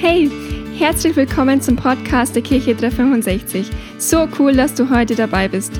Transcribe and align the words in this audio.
Hey, 0.00 0.30
herzlich 0.78 1.16
willkommen 1.16 1.60
zum 1.60 1.74
Podcast 1.74 2.36
der 2.36 2.42
Kirche 2.42 2.72
365. 2.76 3.68
So 3.98 4.28
cool, 4.38 4.52
dass 4.52 4.72
du 4.72 4.88
heute 4.90 5.16
dabei 5.16 5.48
bist. 5.48 5.72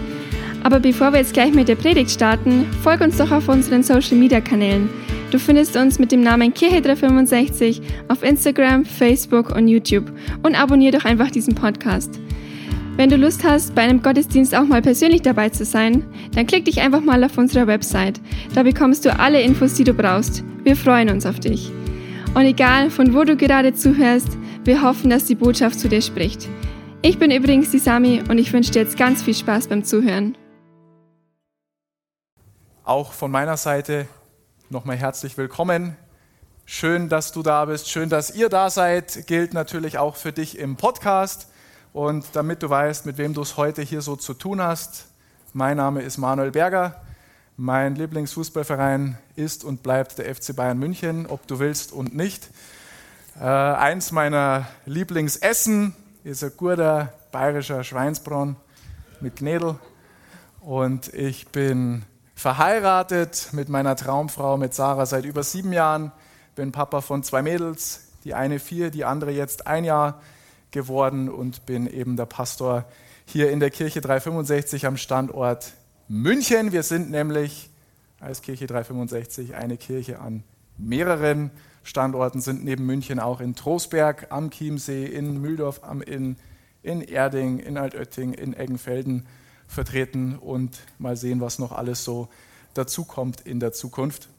Aber 0.64 0.80
bevor 0.80 1.12
wir 1.12 1.20
jetzt 1.20 1.34
gleich 1.34 1.54
mit 1.54 1.68
der 1.68 1.76
Predigt 1.76 2.10
starten, 2.10 2.66
folg 2.82 3.00
uns 3.00 3.16
doch 3.16 3.30
auf 3.30 3.48
unseren 3.48 3.84
Social 3.84 4.16
Media 4.16 4.40
Kanälen. 4.40 4.90
Du 5.30 5.38
findest 5.38 5.76
uns 5.76 6.00
mit 6.00 6.10
dem 6.10 6.22
Namen 6.22 6.52
Kirche 6.52 6.82
365 6.82 7.80
auf 8.08 8.24
Instagram, 8.24 8.84
Facebook 8.84 9.54
und 9.54 9.68
YouTube 9.68 10.10
und 10.42 10.60
abonniere 10.60 10.98
doch 10.98 11.04
einfach 11.04 11.30
diesen 11.30 11.54
Podcast. 11.54 12.18
Wenn 12.96 13.10
du 13.10 13.16
Lust 13.16 13.44
hast, 13.44 13.76
bei 13.76 13.82
einem 13.82 14.02
Gottesdienst 14.02 14.52
auch 14.52 14.64
mal 14.64 14.82
persönlich 14.82 15.22
dabei 15.22 15.50
zu 15.50 15.64
sein, 15.64 16.02
dann 16.34 16.48
klick 16.48 16.64
dich 16.64 16.80
einfach 16.80 17.02
mal 17.02 17.22
auf 17.22 17.38
unserer 17.38 17.68
Website. 17.68 18.20
Da 18.52 18.64
bekommst 18.64 19.04
du 19.04 19.16
alle 19.16 19.40
Infos, 19.40 19.74
die 19.74 19.84
du 19.84 19.94
brauchst. 19.94 20.42
Wir 20.64 20.74
freuen 20.74 21.08
uns 21.08 21.24
auf 21.24 21.38
dich. 21.38 21.70
Und 22.34 22.44
egal, 22.44 22.90
von 22.90 23.14
wo 23.14 23.24
du 23.24 23.36
gerade 23.36 23.74
zuhörst, 23.74 24.28
wir 24.64 24.82
hoffen, 24.82 25.10
dass 25.10 25.24
die 25.24 25.34
Botschaft 25.34 25.80
zu 25.80 25.88
dir 25.88 26.02
spricht. 26.02 26.48
Ich 27.02 27.18
bin 27.18 27.30
übrigens 27.30 27.70
die 27.70 27.78
Sami 27.78 28.22
und 28.28 28.38
ich 28.38 28.52
wünsche 28.52 28.70
dir 28.70 28.82
jetzt 28.82 28.96
ganz 28.96 29.22
viel 29.22 29.34
Spaß 29.34 29.68
beim 29.68 29.84
Zuhören. 29.84 30.36
Auch 32.84 33.12
von 33.12 33.30
meiner 33.30 33.56
Seite 33.56 34.06
nochmal 34.70 34.96
herzlich 34.96 35.36
willkommen. 35.36 35.96
Schön, 36.64 37.08
dass 37.08 37.32
du 37.32 37.42
da 37.42 37.64
bist. 37.64 37.88
Schön, 37.88 38.08
dass 38.08 38.34
ihr 38.34 38.48
da 38.48 38.68
seid. 38.68 39.26
Gilt 39.26 39.54
natürlich 39.54 39.98
auch 39.98 40.16
für 40.16 40.32
dich 40.32 40.58
im 40.58 40.76
Podcast. 40.76 41.48
Und 41.92 42.26
damit 42.34 42.62
du 42.62 42.68
weißt, 42.68 43.06
mit 43.06 43.16
wem 43.18 43.32
du 43.32 43.42
es 43.42 43.56
heute 43.56 43.82
hier 43.82 44.02
so 44.02 44.16
zu 44.16 44.34
tun 44.34 44.60
hast, 44.60 45.06
mein 45.54 45.78
Name 45.78 46.02
ist 46.02 46.18
Manuel 46.18 46.50
Berger. 46.50 47.00
Mein 47.60 47.96
Lieblingsfußballverein 47.96 49.18
ist 49.34 49.64
und 49.64 49.82
bleibt 49.82 50.18
der 50.18 50.32
FC 50.32 50.54
Bayern 50.54 50.78
München, 50.78 51.26
ob 51.26 51.44
du 51.48 51.58
willst 51.58 51.90
und 51.90 52.14
nicht. 52.14 52.50
Äh, 53.36 53.42
eins 53.42 54.12
meiner 54.12 54.68
Lieblingsessen 54.86 55.92
ist 56.22 56.44
ein 56.44 56.52
guter 56.56 57.12
bayerischer 57.32 57.82
Schweinsbraten 57.82 58.54
mit 59.20 59.34
Knädel. 59.34 59.74
Und 60.60 61.12
ich 61.12 61.48
bin 61.48 62.04
verheiratet 62.36 63.48
mit 63.50 63.68
meiner 63.68 63.96
Traumfrau, 63.96 64.56
mit 64.56 64.72
Sarah, 64.72 65.04
seit 65.04 65.24
über 65.24 65.42
sieben 65.42 65.72
Jahren. 65.72 66.12
Bin 66.54 66.70
Papa 66.70 67.00
von 67.00 67.24
zwei 67.24 67.42
Mädels, 67.42 68.12
die 68.22 68.34
eine 68.34 68.60
vier, 68.60 68.92
die 68.92 69.04
andere 69.04 69.32
jetzt 69.32 69.66
ein 69.66 69.82
Jahr 69.82 70.22
geworden 70.70 71.28
und 71.28 71.66
bin 71.66 71.88
eben 71.88 72.16
der 72.16 72.26
Pastor 72.26 72.84
hier 73.24 73.50
in 73.50 73.58
der 73.58 73.70
Kirche 73.70 74.00
365 74.00 74.86
am 74.86 74.96
Standort 74.96 75.72
München. 76.10 76.72
Wir 76.72 76.82
sind 76.82 77.10
nämlich 77.10 77.68
als 78.18 78.40
Kirche 78.40 78.66
365 78.66 79.54
eine 79.54 79.76
Kirche 79.76 80.20
an 80.20 80.42
mehreren 80.78 81.50
Standorten, 81.82 82.40
sind 82.40 82.64
neben 82.64 82.86
München 82.86 83.20
auch 83.20 83.40
in 83.40 83.54
Trostberg 83.54 84.28
am 84.30 84.50
Chiemsee, 84.50 85.04
in 85.04 85.38
Mühldorf 85.38 85.80
am 85.84 86.00
Inn, 86.00 86.36
in 86.82 87.02
Erding, 87.02 87.58
in 87.58 87.76
Altötting, 87.76 88.32
in 88.32 88.54
Eggenfelden 88.54 89.26
vertreten 89.66 90.38
und 90.38 90.78
mal 90.98 91.16
sehen, 91.16 91.42
was 91.42 91.58
noch 91.58 91.72
alles 91.72 92.04
so 92.04 92.28
dazukommt 92.72 93.42
in 93.42 93.60
der 93.60 93.72
Zukunft. 93.72 94.30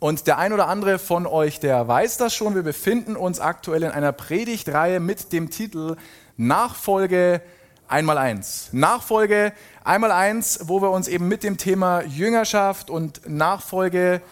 Und 0.00 0.26
der 0.26 0.38
ein 0.38 0.52
oder 0.52 0.66
andere 0.66 0.98
von 0.98 1.24
euch, 1.24 1.60
der 1.60 1.86
weiß 1.86 2.16
das 2.16 2.34
schon, 2.34 2.56
wir 2.56 2.64
befinden 2.64 3.14
uns 3.14 3.38
aktuell 3.38 3.84
in 3.84 3.90
einer 3.90 4.12
Predigtreihe 4.12 4.98
mit 4.98 5.32
dem 5.32 5.50
Titel 5.50 5.96
Nachfolge 6.36 7.42
einmal 7.90 8.18
eins. 8.18 8.68
Nachfolge 8.72 9.52
einmal 9.84 10.12
eins, 10.12 10.60
wo 10.64 10.80
wir 10.80 10.90
uns 10.90 11.08
eben 11.08 11.28
mit 11.28 11.42
dem 11.42 11.56
Thema 11.56 12.02
Jüngerschaft 12.02 12.88
und 12.88 13.28
Nachfolge 13.28 14.22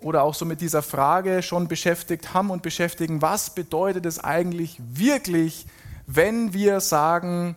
oder 0.00 0.22
auch 0.22 0.34
so 0.34 0.44
mit 0.44 0.60
dieser 0.60 0.82
Frage 0.82 1.42
schon 1.42 1.68
beschäftigt 1.68 2.32
haben 2.32 2.50
und 2.50 2.62
beschäftigen, 2.62 3.20
was 3.20 3.50
bedeutet 3.50 4.06
es 4.06 4.22
eigentlich 4.22 4.78
wirklich, 4.78 5.66
wenn 6.06 6.52
wir 6.52 6.80
sagen, 6.80 7.56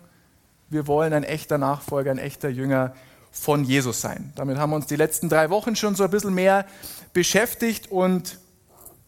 wir 0.70 0.88
wollen 0.88 1.14
ein 1.14 1.24
echter 1.24 1.58
Nachfolger, 1.58 2.12
ein 2.12 2.18
echter 2.18 2.50
Jünger 2.50 2.96
von 3.32 3.64
Jesus 3.64 4.02
sein. 4.02 4.32
Damit 4.36 4.58
haben 4.58 4.72
wir 4.72 4.78
uns 4.78 4.88
die 4.88 4.96
letzten 4.96 5.30
drei 5.30 5.50
Wochen 5.50 5.76
schon 5.76 5.96
so 5.96 6.04
ein 6.04 6.10
bisschen 6.10 6.34
mehr 6.34 6.66
beschäftigt 7.14 7.92
und 7.92 8.40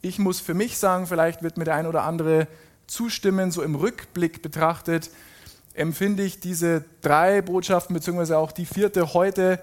ich 0.02 0.20
muss 0.20 0.40
für 0.40 0.54
mich 0.54 0.78
sagen, 0.78 1.08
vielleicht 1.08 1.42
wird 1.42 1.58
mir 1.58 1.66
der 1.66 1.76
ein 1.76 1.88
oder 1.88 2.04
andere 2.04 2.48
zustimmen, 2.86 3.52
so 3.52 3.64
im 3.64 3.76
Rückblick 3.76 4.42
betrachtet, 4.42 5.10
empfinde 5.78 6.24
ich 6.24 6.40
diese 6.40 6.84
drei 7.02 7.42
Botschaften, 7.42 7.94
beziehungsweise 7.94 8.38
auch 8.38 8.52
die 8.52 8.66
vierte 8.66 9.14
heute, 9.14 9.60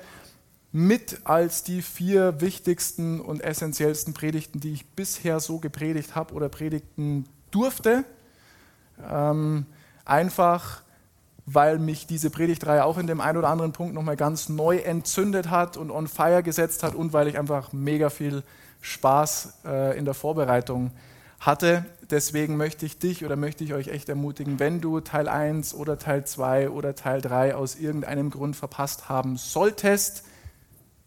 mit 0.73 1.21
als 1.25 1.63
die 1.63 1.83
vier 1.83 2.41
wichtigsten 2.41 3.21
und 3.21 3.43
essentiellsten 3.43 4.13
Predigten, 4.13 4.59
die 4.59 4.73
ich 4.73 4.87
bisher 4.87 5.39
so 5.39 5.59
gepredigt 5.59 6.17
habe 6.17 6.35
oder 6.35 6.49
predigten 6.49 7.27
durfte. 7.53 8.05
Ähm, 9.09 9.67
einfach, 10.05 10.83
weil 11.47 11.79
mich 11.79 12.07
diese 12.07 12.31
Predigtreihe 12.31 12.85
auch 12.85 12.99
in 12.99 13.07
dem 13.07 13.21
einen 13.21 13.39
oder 13.39 13.51
anderen 13.51 13.73
Punkt 13.73 13.95
nochmal 13.95 14.17
ganz 14.17 14.49
neu 14.49 14.79
entzündet 14.79 15.51
hat 15.51 15.77
und 15.77 15.93
on 15.93 16.09
fire 16.09 16.43
gesetzt 16.43 16.83
hat 16.83 16.95
und 16.95 17.13
weil 17.13 17.29
ich 17.29 17.39
einfach 17.39 17.73
mega 17.73 18.11
viel 18.11 18.43
Spaß 18.81 19.61
äh, 19.65 19.99
in 19.99 20.05
der 20.05 20.15
Vorbereitung 20.15 20.87
hatte 20.87 21.14
deswegen 22.11 22.57
möchte 22.57 22.87
ich 22.87 22.99
dich 22.99 23.23
oder 23.23 23.37
möchte 23.37 23.65
ich 23.65 23.75
euch 23.75 23.89
echt 23.89 24.09
ermutigen, 24.09 24.59
wenn 24.59 24.81
du 24.81 25.01
Teil 25.01 25.29
1 25.29 25.75
oder 25.75 25.99
Teil 25.99 26.25
2 26.25 26.71
oder 26.71 26.95
Teil 26.95 27.21
3 27.21 27.55
aus 27.55 27.75
irgendeinem 27.75 28.31
Grund 28.31 28.57
verpasst 28.57 29.11
haben 29.11 29.37
solltest, 29.37 30.25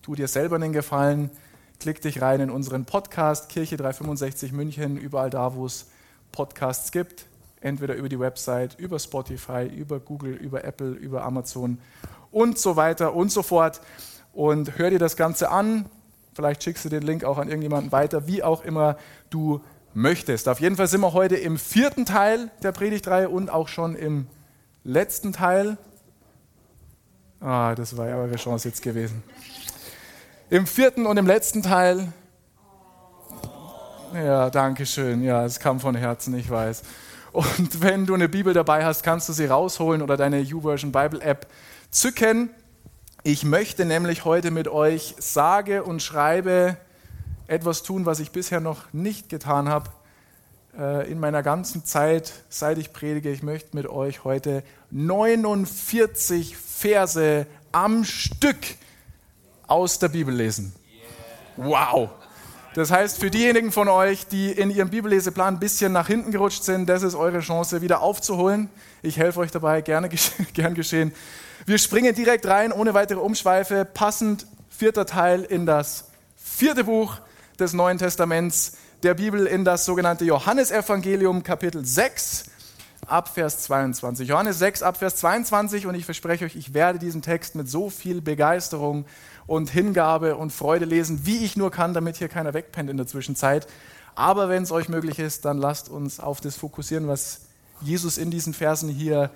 tu 0.03 0.13
dir 0.13 0.27
selber 0.27 0.57
einen 0.57 0.73
Gefallen, 0.73 1.31
klick 1.79 2.03
dich 2.03 2.21
rein 2.21 2.39
in 2.39 2.51
unseren 2.51 2.85
Podcast 2.85 3.49
Kirche 3.49 3.77
365 3.77 4.51
München, 4.51 4.97
überall 4.97 5.31
da, 5.31 5.55
wo 5.55 5.65
es 5.65 5.87
Podcasts 6.31 6.91
gibt, 6.91 7.25
entweder 7.59 7.95
über 7.95 8.07
die 8.07 8.19
Website, 8.19 8.77
über 8.77 8.99
Spotify, 8.99 9.65
über 9.65 9.99
Google, 9.99 10.35
über 10.35 10.63
Apple, 10.63 10.91
über 10.91 11.23
Amazon 11.23 11.79
und 12.31 12.59
so 12.59 12.75
weiter 12.75 13.15
und 13.15 13.31
so 13.31 13.41
fort. 13.41 13.81
Und 14.33 14.77
hör 14.77 14.91
dir 14.91 14.99
das 14.99 15.15
Ganze 15.15 15.49
an. 15.49 15.87
Vielleicht 16.35 16.63
schickst 16.63 16.85
du 16.85 16.89
den 16.89 17.01
Link 17.01 17.23
auch 17.23 17.39
an 17.39 17.47
irgendjemanden 17.47 17.91
weiter, 17.91 18.27
wie 18.27 18.43
auch 18.43 18.63
immer 18.63 18.97
du 19.31 19.63
möchtest. 19.97 20.47
Auf 20.47 20.59
jeden 20.59 20.75
Fall 20.75 20.87
sind 20.87 21.01
wir 21.01 21.13
heute 21.13 21.35
im 21.35 21.57
vierten 21.57 22.05
Teil 22.05 22.51
der 22.61 22.71
Predigtreihe 22.71 23.29
und 23.29 23.49
auch 23.49 23.67
schon 23.67 23.95
im 23.95 24.27
letzten 24.83 25.33
Teil. 25.33 25.77
Ah, 27.41 27.73
das 27.73 27.97
war 27.97 28.07
ja 28.07 28.15
eure 28.15 28.35
Chance 28.35 28.69
jetzt 28.69 28.83
gewesen. 28.83 29.23
Im 30.51 30.67
vierten 30.67 31.07
und 31.07 31.17
im 31.17 31.25
letzten 31.25 31.63
Teil. 31.63 32.13
Ja, 34.13 34.51
danke 34.51 34.85
schön. 34.85 35.23
Ja, 35.23 35.43
es 35.43 35.59
kam 35.59 35.79
von 35.79 35.95
Herzen, 35.95 36.37
ich 36.37 36.49
weiß. 36.49 36.83
Und 37.31 37.81
wenn 37.81 38.05
du 38.05 38.13
eine 38.13 38.29
Bibel 38.29 38.53
dabei 38.53 38.85
hast, 38.85 39.01
kannst 39.01 39.27
du 39.29 39.33
sie 39.33 39.47
rausholen 39.47 40.03
oder 40.03 40.15
deine 40.15 40.39
YouVersion 40.39 40.91
Bible 40.91 41.21
App 41.21 41.47
zücken. 41.89 42.51
Ich 43.23 43.43
möchte 43.43 43.83
nämlich 43.83 44.25
heute 44.25 44.51
mit 44.51 44.67
euch 44.67 45.15
sage 45.17 45.83
und 45.83 46.03
schreibe 46.03 46.77
etwas 47.47 47.83
tun, 47.83 48.05
was 48.05 48.19
ich 48.19 48.31
bisher 48.31 48.59
noch 48.59 48.91
nicht 48.93 49.29
getan 49.29 49.69
habe 49.69 49.89
äh, 50.77 51.09
in 51.09 51.19
meiner 51.19 51.43
ganzen 51.43 51.85
Zeit, 51.85 52.33
seit 52.49 52.77
ich 52.77 52.93
predige. 52.93 53.31
Ich 53.31 53.41
möchte 53.41 53.75
mit 53.75 53.87
euch 53.87 54.23
heute 54.23 54.63
49 54.91 56.57
Verse 56.57 57.47
am 57.71 58.03
Stück 58.03 58.57
aus 59.65 59.99
der 59.99 60.09
Bibel 60.09 60.33
lesen. 60.33 60.73
Wow! 61.55 62.09
Das 62.75 62.91
heißt, 62.91 63.19
für 63.19 63.31
diejenigen 63.31 63.71
von 63.71 63.87
euch, 63.87 64.27
die 64.27 64.51
in 64.51 64.69
ihrem 64.69 64.89
Bibelleseplan 64.89 65.55
ein 65.55 65.59
bisschen 65.59 65.93
nach 65.93 66.05
hinten 66.05 66.31
gerutscht 66.31 66.63
sind, 66.63 66.87
das 66.87 67.01
ist 67.01 67.15
eure 67.15 67.39
Chance, 67.39 67.81
wieder 67.81 68.01
aufzuholen. 68.01 68.69
Ich 69.01 69.17
helfe 69.17 69.39
euch 69.39 69.49
dabei, 69.49 69.81
gerne 69.81 70.09
gern 70.53 70.75
geschehen. 70.75 71.11
Wir 71.65 71.79
springen 71.79 72.13
direkt 72.13 72.45
rein, 72.45 72.71
ohne 72.71 72.93
weitere 72.93 73.19
Umschweife, 73.19 73.83
passend 73.83 74.45
vierter 74.69 75.07
Teil 75.07 75.43
in 75.43 75.65
das 75.65 76.05
vierte 76.35 76.83
Buch 76.83 77.17
des 77.59 77.73
Neuen 77.73 77.97
Testaments 77.97 78.73
der 79.03 79.15
Bibel 79.15 79.47
in 79.47 79.65
das 79.65 79.85
sogenannte 79.85 80.25
Johannesevangelium 80.25 81.43
Kapitel 81.43 81.83
6 81.83 82.45
ab 83.07 83.29
Vers 83.29 83.63
22. 83.63 84.27
Johannes 84.27 84.59
6 84.59 84.83
ab 84.83 84.97
Vers 84.97 85.15
22 85.17 85.87
und 85.87 85.95
ich 85.95 86.05
verspreche 86.05 86.45
euch, 86.45 86.55
ich 86.55 86.73
werde 86.73 86.99
diesen 86.99 87.21
Text 87.21 87.55
mit 87.55 87.69
so 87.69 87.89
viel 87.89 88.21
Begeisterung 88.21 89.05
und 89.47 89.69
Hingabe 89.69 90.35
und 90.35 90.51
Freude 90.51 90.85
lesen, 90.85 91.25
wie 91.25 91.43
ich 91.43 91.57
nur 91.57 91.71
kann, 91.71 91.93
damit 91.93 92.17
hier 92.17 92.27
keiner 92.27 92.53
wegpennt 92.53 92.89
in 92.89 92.97
der 92.97 93.07
Zwischenzeit. 93.07 93.67
Aber 94.13 94.49
wenn 94.49 94.63
es 94.63 94.71
euch 94.71 94.89
möglich 94.89 95.19
ist, 95.19 95.45
dann 95.45 95.57
lasst 95.57 95.89
uns 95.89 96.19
auf 96.19 96.41
das 96.41 96.55
fokussieren, 96.55 97.07
was 97.07 97.41
Jesus 97.81 98.17
in 98.17 98.29
diesen 98.29 98.53
Versen 98.53 98.89
hier 98.89 99.31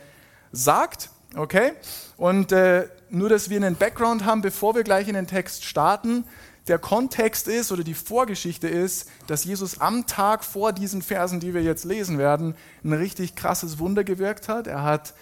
sagt. 0.52 1.10
Okay? 1.36 1.74
Und 2.18 2.52
äh, 2.52 2.88
nur, 3.10 3.30
dass 3.30 3.50
wir 3.50 3.58
einen 3.58 3.76
Background 3.76 4.26
haben, 4.26 4.42
bevor 4.42 4.76
wir 4.76 4.84
gleich 4.84 5.08
in 5.08 5.16
den 5.16 5.28
Text 5.28 5.66
starten, 5.66 6.26
der 6.68 6.78
Kontext 6.78 7.48
ist 7.48 7.72
oder 7.72 7.84
die 7.84 7.94
Vorgeschichte 7.94 8.68
ist, 8.68 9.10
dass 9.28 9.44
Jesus 9.44 9.82
am 9.82 10.06
Tag 10.06 10.44
vor 10.44 10.74
diesen 10.74 11.02
Versen, 11.02 11.40
die 11.40 11.54
wir 11.54 11.64
jetzt 11.64 11.86
lesen 11.86 12.18
werden, 12.18 12.56
ein 12.84 12.94
richtig 12.94 13.36
krasses 13.36 13.80
Wunder 13.80 14.04
gewirkt 14.04 14.48
hat. 14.48 14.68
Er 14.68 14.84
hat 14.84 15.14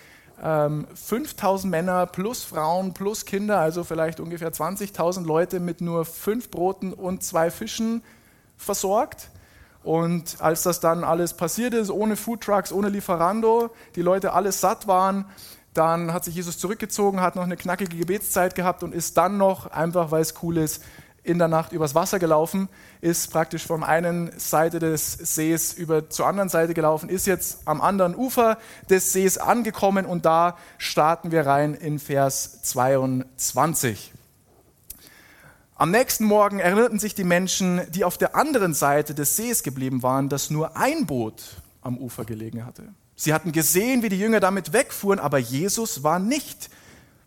ähm, 0.43 0.87
5000 0.93 1.71
Männer 1.71 2.05
plus 2.05 2.43
Frauen 2.43 2.93
plus 2.93 3.25
Kinder, 3.25 3.59
also 3.59 3.83
vielleicht 3.83 4.19
ungefähr 4.19 4.51
20.000 4.51 5.25
Leute 5.25 5.59
mit 5.59 5.81
nur 5.81 6.05
fünf 6.05 6.51
Broten 6.51 6.93
und 6.93 7.23
zwei 7.23 7.51
Fischen 7.51 8.03
versorgt. 8.57 9.29
Und 9.83 10.41
als 10.41 10.63
das 10.63 10.81
dann 10.81 11.05
alles 11.05 11.33
passiert 11.33 11.73
ist, 11.73 11.89
ohne 11.89 12.17
Foodtrucks, 12.17 12.73
ohne 12.73 12.89
Lieferando, 12.89 13.69
die 13.95 14.01
Leute 14.01 14.33
alles 14.33 14.59
satt 14.59 14.87
waren, 14.87 15.25
dann 15.73 16.11
hat 16.11 16.25
sich 16.25 16.35
Jesus 16.35 16.57
zurückgezogen, 16.57 17.21
hat 17.21 17.35
noch 17.35 17.43
eine 17.43 17.55
knackige 17.55 17.95
Gebetszeit 17.95 18.55
gehabt 18.55 18.83
und 18.83 18.93
ist 18.93 19.17
dann 19.17 19.37
noch, 19.37 19.67
einfach 19.71 20.11
weil 20.11 20.21
es 20.21 20.33
cool 20.43 20.57
ist, 20.57 20.83
in 21.23 21.37
der 21.37 21.47
Nacht 21.47 21.71
übers 21.71 21.95
Wasser 21.95 22.19
gelaufen, 22.19 22.69
ist 23.01 23.31
praktisch 23.31 23.65
von 23.65 23.83
einen 23.83 24.31
Seite 24.37 24.79
des 24.79 25.13
Sees 25.13 25.73
über 25.73 26.09
zur 26.09 26.27
anderen 26.27 26.49
Seite 26.49 26.73
gelaufen, 26.73 27.09
ist 27.09 27.27
jetzt 27.27 27.67
am 27.67 27.81
anderen 27.81 28.15
Ufer 28.15 28.57
des 28.89 29.13
Sees 29.13 29.37
angekommen 29.37 30.05
und 30.05 30.25
da 30.25 30.57
starten 30.77 31.31
wir 31.31 31.45
rein 31.45 31.73
in 31.73 31.99
Vers 31.99 32.61
22. 32.63 34.13
Am 35.75 35.91
nächsten 35.91 36.25
Morgen 36.25 36.59
erinnerten 36.59 36.99
sich 36.99 37.15
die 37.15 37.23
Menschen, 37.23 37.81
die 37.91 38.03
auf 38.03 38.17
der 38.17 38.35
anderen 38.35 38.73
Seite 38.73 39.15
des 39.15 39.37
Sees 39.37 39.63
geblieben 39.63 40.03
waren, 40.03 40.27
dass 40.27 40.49
nur 40.49 40.75
ein 40.75 41.05
Boot 41.05 41.41
am 41.81 41.97
Ufer 41.97 42.25
gelegen 42.25 42.65
hatte. 42.65 42.83
Sie 43.15 43.33
hatten 43.33 43.51
gesehen, 43.51 44.03
wie 44.03 44.09
die 44.09 44.19
Jünger 44.19 44.39
damit 44.39 44.73
wegfuhren, 44.73 45.19
aber 45.19 45.37
Jesus 45.37 46.03
war 46.03 46.19
nicht 46.19 46.69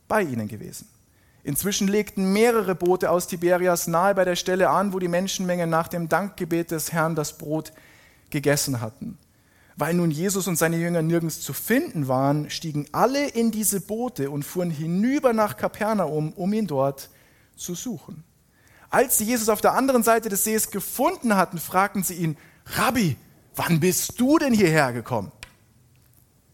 bei 0.09 0.23
ihnen 0.23 0.49
gewesen. 0.49 0.87
Inzwischen 1.44 1.89
legten 1.89 2.33
mehrere 2.33 2.75
Boote 2.75 3.11
aus 3.11 3.27
Tiberias 3.27 3.89
nahe 3.89 4.15
bei 4.15 4.25
der 4.25 4.37
Stelle 4.37 4.71
an, 4.71 4.93
wo 4.93 4.99
die 5.00 5.09
Menschenmenge 5.09 5.67
nach 5.67 5.89
dem 5.89 6.09
Dankgebet 6.09 6.71
des 6.71 6.93
Herrn 6.93 7.17
das 7.17 7.37
Brot 7.37 7.73
gegessen 8.31 8.81
hatten. 8.81 9.19
Weil 9.77 9.94
nun 9.94 10.11
Jesus 10.11 10.47
und 10.47 10.56
seine 10.56 10.77
Jünger 10.77 11.03
nirgends 11.03 11.41
zu 11.41 11.53
finden 11.53 12.06
waren, 12.06 12.50
stiegen 12.50 12.87
alle 12.93 13.29
in 13.29 13.50
diese 13.50 13.81
Boote 13.81 14.31
und 14.31 14.44
fuhren 14.44 14.71
hinüber 14.71 15.33
nach 15.33 15.56
Kapernaum, 15.56 16.33
um 16.35 16.53
ihn 16.53 16.67
dort 16.67 17.11
zu 17.56 17.75
suchen. 17.75 18.23
Als 18.91 19.19
sie 19.19 19.25
Jesus 19.25 19.49
auf 19.49 19.62
der 19.62 19.73
anderen 19.73 20.03
Seite 20.03 20.29
des 20.29 20.44
Sees 20.44 20.71
gefunden 20.71 21.37
hatten, 21.37 21.59
fragten 21.59 22.03
sie 22.03 22.15
ihn, 22.15 22.37
Rabbi, 22.67 23.17
wann 23.56 23.81
bist 23.81 24.21
du 24.21 24.39
denn 24.39 24.53
hierher 24.53 24.93
gekommen? 24.93 25.33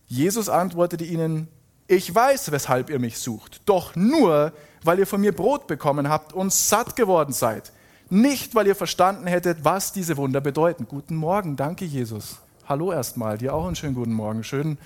Jesus 0.06 0.48
antwortete 0.48 1.04
ihnen, 1.04 1.48
ich 1.88 2.14
weiß, 2.14 2.52
weshalb 2.52 2.90
ihr 2.90 2.98
mich 2.98 3.18
sucht, 3.18 3.62
doch 3.64 3.96
nur, 3.96 4.52
weil 4.84 4.98
ihr 4.98 5.06
von 5.06 5.22
mir 5.22 5.32
Brot 5.32 5.66
bekommen 5.66 6.08
habt 6.08 6.34
und 6.34 6.52
satt 6.52 6.94
geworden 6.94 7.32
seid. 7.32 7.72
Nicht, 8.10 8.54
weil 8.54 8.66
ihr 8.66 8.76
verstanden 8.76 9.26
hättet, 9.26 9.64
was 9.64 9.92
diese 9.92 10.16
Wunder 10.18 10.40
bedeuten. 10.40 10.86
Guten 10.86 11.16
Morgen, 11.16 11.56
danke 11.56 11.86
Jesus. 11.86 12.36
Hallo 12.66 12.92
erstmal, 12.92 13.38
dir 13.38 13.54
auch 13.54 13.66
einen 13.66 13.74
schönen 13.74 13.94
guten 13.94 14.12
Morgen. 14.12 14.44
Schön, 14.44 14.76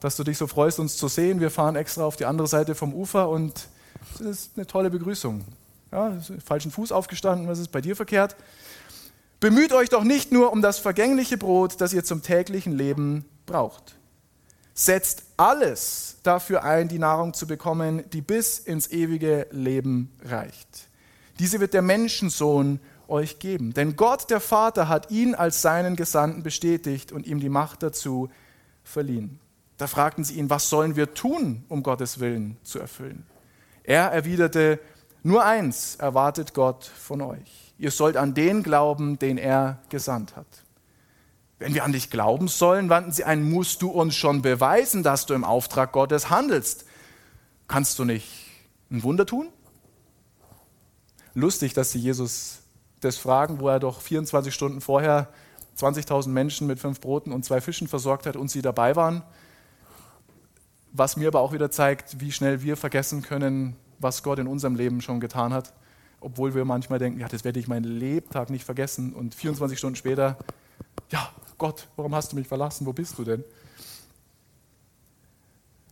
dass 0.00 0.16
du 0.16 0.24
dich 0.24 0.38
so 0.38 0.46
freust, 0.46 0.78
uns 0.80 0.96
zu 0.96 1.08
sehen. 1.08 1.40
Wir 1.40 1.50
fahren 1.50 1.76
extra 1.76 2.04
auf 2.04 2.16
die 2.16 2.24
andere 2.24 2.48
Seite 2.48 2.74
vom 2.74 2.94
Ufer 2.94 3.28
und 3.28 3.68
es 4.14 4.20
ist 4.20 4.50
eine 4.56 4.66
tolle 4.66 4.88
Begrüßung. 4.88 5.44
Ja, 5.92 6.16
falschen 6.44 6.70
Fuß 6.70 6.92
aufgestanden, 6.92 7.46
was 7.46 7.58
ist 7.58 7.72
bei 7.72 7.82
dir 7.82 7.94
verkehrt? 7.94 8.36
Bemüht 9.40 9.72
euch 9.72 9.90
doch 9.90 10.04
nicht 10.04 10.32
nur 10.32 10.52
um 10.52 10.62
das 10.62 10.78
vergängliche 10.78 11.36
Brot, 11.36 11.80
das 11.80 11.92
ihr 11.92 12.04
zum 12.04 12.22
täglichen 12.22 12.72
Leben 12.72 13.26
braucht. 13.44 13.98
Setzt 14.78 15.24
alles 15.36 16.18
dafür 16.22 16.62
ein, 16.62 16.86
die 16.86 17.00
Nahrung 17.00 17.34
zu 17.34 17.48
bekommen, 17.48 18.08
die 18.12 18.20
bis 18.20 18.60
ins 18.60 18.92
ewige 18.92 19.48
Leben 19.50 20.16
reicht. 20.22 20.88
Diese 21.40 21.58
wird 21.58 21.74
der 21.74 21.82
Menschensohn 21.82 22.78
euch 23.08 23.40
geben. 23.40 23.74
Denn 23.74 23.96
Gott, 23.96 24.30
der 24.30 24.38
Vater, 24.38 24.86
hat 24.86 25.10
ihn 25.10 25.34
als 25.34 25.62
seinen 25.62 25.96
Gesandten 25.96 26.44
bestätigt 26.44 27.10
und 27.10 27.26
ihm 27.26 27.40
die 27.40 27.48
Macht 27.48 27.82
dazu 27.82 28.28
verliehen. 28.84 29.40
Da 29.78 29.88
fragten 29.88 30.22
sie 30.22 30.34
ihn, 30.34 30.48
was 30.48 30.68
sollen 30.70 30.94
wir 30.94 31.12
tun, 31.12 31.64
um 31.68 31.82
Gottes 31.82 32.20
Willen 32.20 32.56
zu 32.62 32.78
erfüllen? 32.78 33.26
Er 33.82 34.12
erwiderte, 34.12 34.78
nur 35.24 35.44
eins 35.44 35.96
erwartet 35.96 36.54
Gott 36.54 36.84
von 36.84 37.20
euch. 37.20 37.74
Ihr 37.78 37.90
sollt 37.90 38.16
an 38.16 38.32
den 38.32 38.62
glauben, 38.62 39.18
den 39.18 39.38
er 39.38 39.80
gesandt 39.88 40.36
hat. 40.36 40.46
Wenn 41.58 41.74
wir 41.74 41.84
an 41.84 41.92
dich 41.92 42.10
glauben 42.10 42.48
sollen, 42.48 42.88
wandten 42.88 43.12
sie 43.12 43.24
ein, 43.24 43.42
musst 43.42 43.82
du 43.82 43.90
uns 43.90 44.14
schon 44.14 44.42
beweisen, 44.42 45.02
dass 45.02 45.26
du 45.26 45.34
im 45.34 45.44
Auftrag 45.44 45.92
Gottes 45.92 46.30
handelst. 46.30 46.84
Kannst 47.66 47.98
du 47.98 48.04
nicht 48.04 48.46
ein 48.90 49.02
Wunder 49.02 49.26
tun? 49.26 49.48
Lustig, 51.34 51.74
dass 51.74 51.92
sie 51.92 51.98
Jesus 51.98 52.60
das 53.00 53.16
fragen, 53.16 53.60
wo 53.60 53.68
er 53.68 53.80
doch 53.80 54.00
24 54.00 54.52
Stunden 54.54 54.80
vorher 54.80 55.28
20.000 55.78 56.28
Menschen 56.28 56.66
mit 56.66 56.80
fünf 56.80 57.00
Broten 57.00 57.32
und 57.32 57.44
zwei 57.44 57.60
Fischen 57.60 57.86
versorgt 57.86 58.26
hat 58.26 58.36
und 58.36 58.50
sie 58.50 58.62
dabei 58.62 58.96
waren. 58.96 59.22
Was 60.92 61.16
mir 61.16 61.28
aber 61.28 61.40
auch 61.40 61.52
wieder 61.52 61.70
zeigt, 61.70 62.20
wie 62.20 62.32
schnell 62.32 62.62
wir 62.62 62.76
vergessen 62.76 63.22
können, 63.22 63.76
was 63.98 64.22
Gott 64.22 64.38
in 64.38 64.48
unserem 64.48 64.74
Leben 64.74 65.00
schon 65.00 65.20
getan 65.20 65.52
hat, 65.52 65.72
obwohl 66.20 66.54
wir 66.54 66.64
manchmal 66.64 66.98
denken, 66.98 67.20
ja, 67.20 67.28
das 67.28 67.44
werde 67.44 67.60
ich 67.60 67.68
meinen 67.68 67.84
Lebtag 67.84 68.50
nicht 68.50 68.64
vergessen 68.64 69.12
und 69.12 69.34
24 69.34 69.78
Stunden 69.78 69.96
später, 69.96 70.38
ja, 71.10 71.30
Gott, 71.58 71.88
warum 71.96 72.14
hast 72.14 72.32
du 72.32 72.36
mich 72.36 72.48
verlassen? 72.48 72.86
Wo 72.86 72.92
bist 72.92 73.18
du 73.18 73.24
denn? 73.24 73.44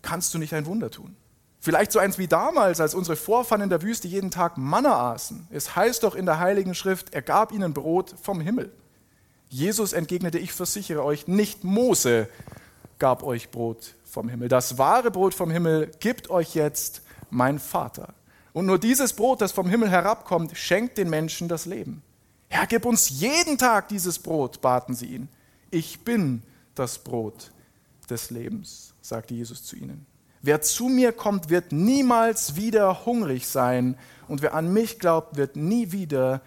Kannst 0.01 0.33
du 0.33 0.39
nicht 0.39 0.55
ein 0.55 0.67
Wunder 0.67 0.91
tun? 0.91 1.17
Vielleicht 1.59 1.91
so 1.91 1.99
eins 1.99 2.17
wie 2.17 2.29
damals, 2.29 2.81
als 2.81 2.95
unsere 2.95 3.17
Vorfahren 3.17 3.63
in 3.63 3.69
der 3.69 3.83
Wüste 3.83 4.07
jeden 4.07 4.31
Tag 4.31 4.57
Manna 4.57 5.13
aßen. 5.13 5.49
Es 5.51 5.75
heißt 5.75 6.05
doch 6.05 6.15
in 6.15 6.25
der 6.25 6.39
Heiligen 6.39 6.77
Schrift, 6.77 7.13
er 7.13 7.23
gab 7.23 7.51
ihnen 7.51 7.75
Brot 7.75 8.15
vom 8.23 8.41
Himmel. 8.41 8.71
Jesus 9.49 9.93
entgegnete, 9.93 10.39
ich 10.39 10.53
versichere 10.53 11.05
euch, 11.05 11.27
nicht 11.27 11.65
Mose 11.65 12.29
gab 13.01 13.25
euch 13.25 13.51
Brot 13.51 13.95
vom 14.05 14.29
Himmel. 14.29 14.49
Das 14.49 14.79
wahre 14.79 15.11
Brot 15.11 15.35
vom 15.35 15.51
Himmel 15.51 15.91
gibt 15.99 16.31
euch 16.31 16.55
jetzt 16.55 17.03
mein 17.31 17.59
Vater. 17.59 18.15
Und 18.53 18.67
nur 18.67 18.79
dieses 18.79 19.13
Brot, 19.13 19.41
das 19.41 19.53
vom 19.53 19.69
Himmel 19.69 19.91
herabkommt, 19.91 20.57
schenkt 20.57 20.99
den 20.99 21.11
Menschen 21.11 21.49
das 21.49 21.67
Leben. 21.67 22.03
Herr, 22.49 22.67
gib 22.67 22.85
uns 22.85 23.11
jeden 23.11 23.59
Tag 23.59 23.89
dieses 23.89 24.21
Brot, 24.21 24.61
baten 24.61 24.95
sie 24.95 25.07
ihn. 25.07 25.29
Ich 25.71 26.01
bin 26.01 26.43
das 26.75 26.99
Brot 26.99 27.51
des 28.09 28.31
Lebens, 28.31 28.95
sagte 29.01 29.35
Jesus 29.35 29.65
zu 29.65 29.77
ihnen. 29.77 30.07
Wer 30.43 30.61
zu 30.61 30.89
mir 30.89 31.13
kommt, 31.13 31.51
wird 31.51 31.73
niemals 31.73 32.57
wieder 32.57 33.05
hungrig 33.05 33.49
sein, 33.49 33.97
und 34.29 34.43
wer 34.43 34.55
an 34.55 34.73
mich 34.73 34.99
glaubt, 34.99 35.37
wird 35.37 35.57
nie 35.57 35.93
wieder 35.93 36.41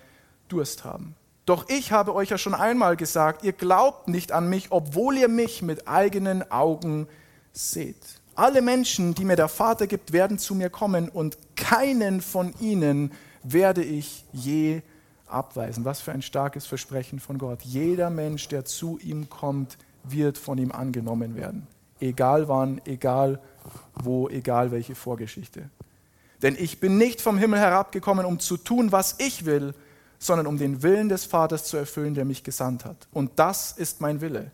Durst 0.47 0.83
haben. 0.83 1.15
Doch 1.45 1.67
ich 1.69 1.91
habe 1.91 2.13
euch 2.13 2.29
ja 2.29 2.37
schon 2.37 2.53
einmal 2.53 2.95
gesagt, 2.95 3.43
ihr 3.43 3.53
glaubt 3.53 4.07
nicht 4.07 4.31
an 4.31 4.49
mich, 4.49 4.67
obwohl 4.71 5.17
ihr 5.17 5.27
mich 5.27 5.61
mit 5.61 5.87
eigenen 5.87 6.49
Augen 6.51 7.07
seht. 7.53 7.97
Alle 8.35 8.61
Menschen, 8.61 9.15
die 9.15 9.25
mir 9.25 9.35
der 9.35 9.47
Vater 9.47 9.87
gibt, 9.87 10.11
werden 10.13 10.37
zu 10.37 10.55
mir 10.55 10.69
kommen 10.69 11.09
und 11.09 11.37
keinen 11.55 12.21
von 12.21 12.53
ihnen 12.59 13.11
werde 13.43 13.83
ich 13.83 14.25
je 14.31 14.81
abweisen. 15.31 15.85
Was 15.85 16.01
für 16.01 16.11
ein 16.11 16.21
starkes 16.21 16.65
Versprechen 16.65 17.19
von 17.19 17.37
Gott. 17.37 17.61
Jeder 17.61 18.09
Mensch, 18.09 18.47
der 18.47 18.65
zu 18.65 18.99
ihm 18.99 19.29
kommt, 19.29 19.77
wird 20.03 20.37
von 20.37 20.57
ihm 20.57 20.71
angenommen 20.71 21.35
werden. 21.35 21.67
Egal 21.99 22.47
wann, 22.47 22.81
egal 22.85 23.39
wo, 23.95 24.29
egal 24.29 24.71
welche 24.71 24.95
Vorgeschichte. 24.95 25.69
Denn 26.41 26.55
ich 26.57 26.79
bin 26.79 26.97
nicht 26.97 27.21
vom 27.21 27.37
Himmel 27.37 27.59
herabgekommen, 27.59 28.25
um 28.25 28.39
zu 28.39 28.55
tun, 28.57 28.91
was 28.91 29.15
ich 29.19 29.45
will, 29.45 29.73
sondern 30.19 30.47
um 30.47 30.57
den 30.57 30.83
Willen 30.83 31.09
des 31.09 31.25
Vaters 31.25 31.65
zu 31.65 31.77
erfüllen, 31.77 32.13
der 32.13 32.25
mich 32.25 32.43
gesandt 32.43 32.85
hat. 32.85 33.07
Und 33.11 33.31
das 33.37 33.73
ist 33.73 34.01
mein 34.01 34.21
Wille. 34.21 34.51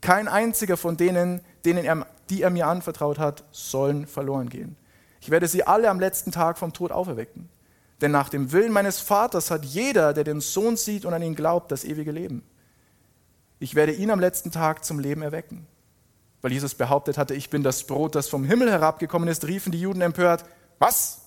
Kein 0.00 0.28
einziger 0.28 0.76
von 0.76 0.96
denen, 0.96 1.40
denen 1.64 1.84
er 1.84 2.06
die 2.30 2.42
er 2.42 2.50
mir 2.50 2.68
anvertraut 2.68 3.18
hat, 3.18 3.44
sollen 3.50 4.06
verloren 4.06 4.48
gehen. 4.48 4.76
Ich 5.20 5.30
werde 5.30 5.48
sie 5.48 5.64
alle 5.64 5.90
am 5.90 6.00
letzten 6.00 6.32
Tag 6.32 6.58
vom 6.58 6.72
Tod 6.72 6.92
auferwecken. 6.92 7.48
Denn 8.00 8.10
nach 8.10 8.28
dem 8.28 8.52
Willen 8.52 8.72
meines 8.72 9.00
Vaters 9.00 9.50
hat 9.50 9.64
jeder, 9.64 10.12
der 10.12 10.24
den 10.24 10.40
Sohn 10.40 10.76
sieht 10.76 11.04
und 11.04 11.12
an 11.12 11.22
ihn 11.22 11.34
glaubt, 11.34 11.70
das 11.70 11.84
ewige 11.84 12.12
Leben. 12.12 12.42
Ich 13.58 13.74
werde 13.74 13.92
ihn 13.92 14.10
am 14.10 14.20
letzten 14.20 14.50
Tag 14.50 14.84
zum 14.84 14.98
Leben 14.98 15.22
erwecken. 15.22 15.66
Weil 16.40 16.52
Jesus 16.52 16.74
behauptet 16.74 17.18
hatte, 17.18 17.34
ich 17.34 17.50
bin 17.50 17.62
das 17.62 17.84
Brot, 17.84 18.14
das 18.14 18.28
vom 18.28 18.44
Himmel 18.44 18.70
herabgekommen 18.70 19.28
ist, 19.28 19.46
riefen 19.46 19.72
die 19.72 19.80
Juden 19.80 20.00
empört, 20.00 20.44
was? 20.78 21.22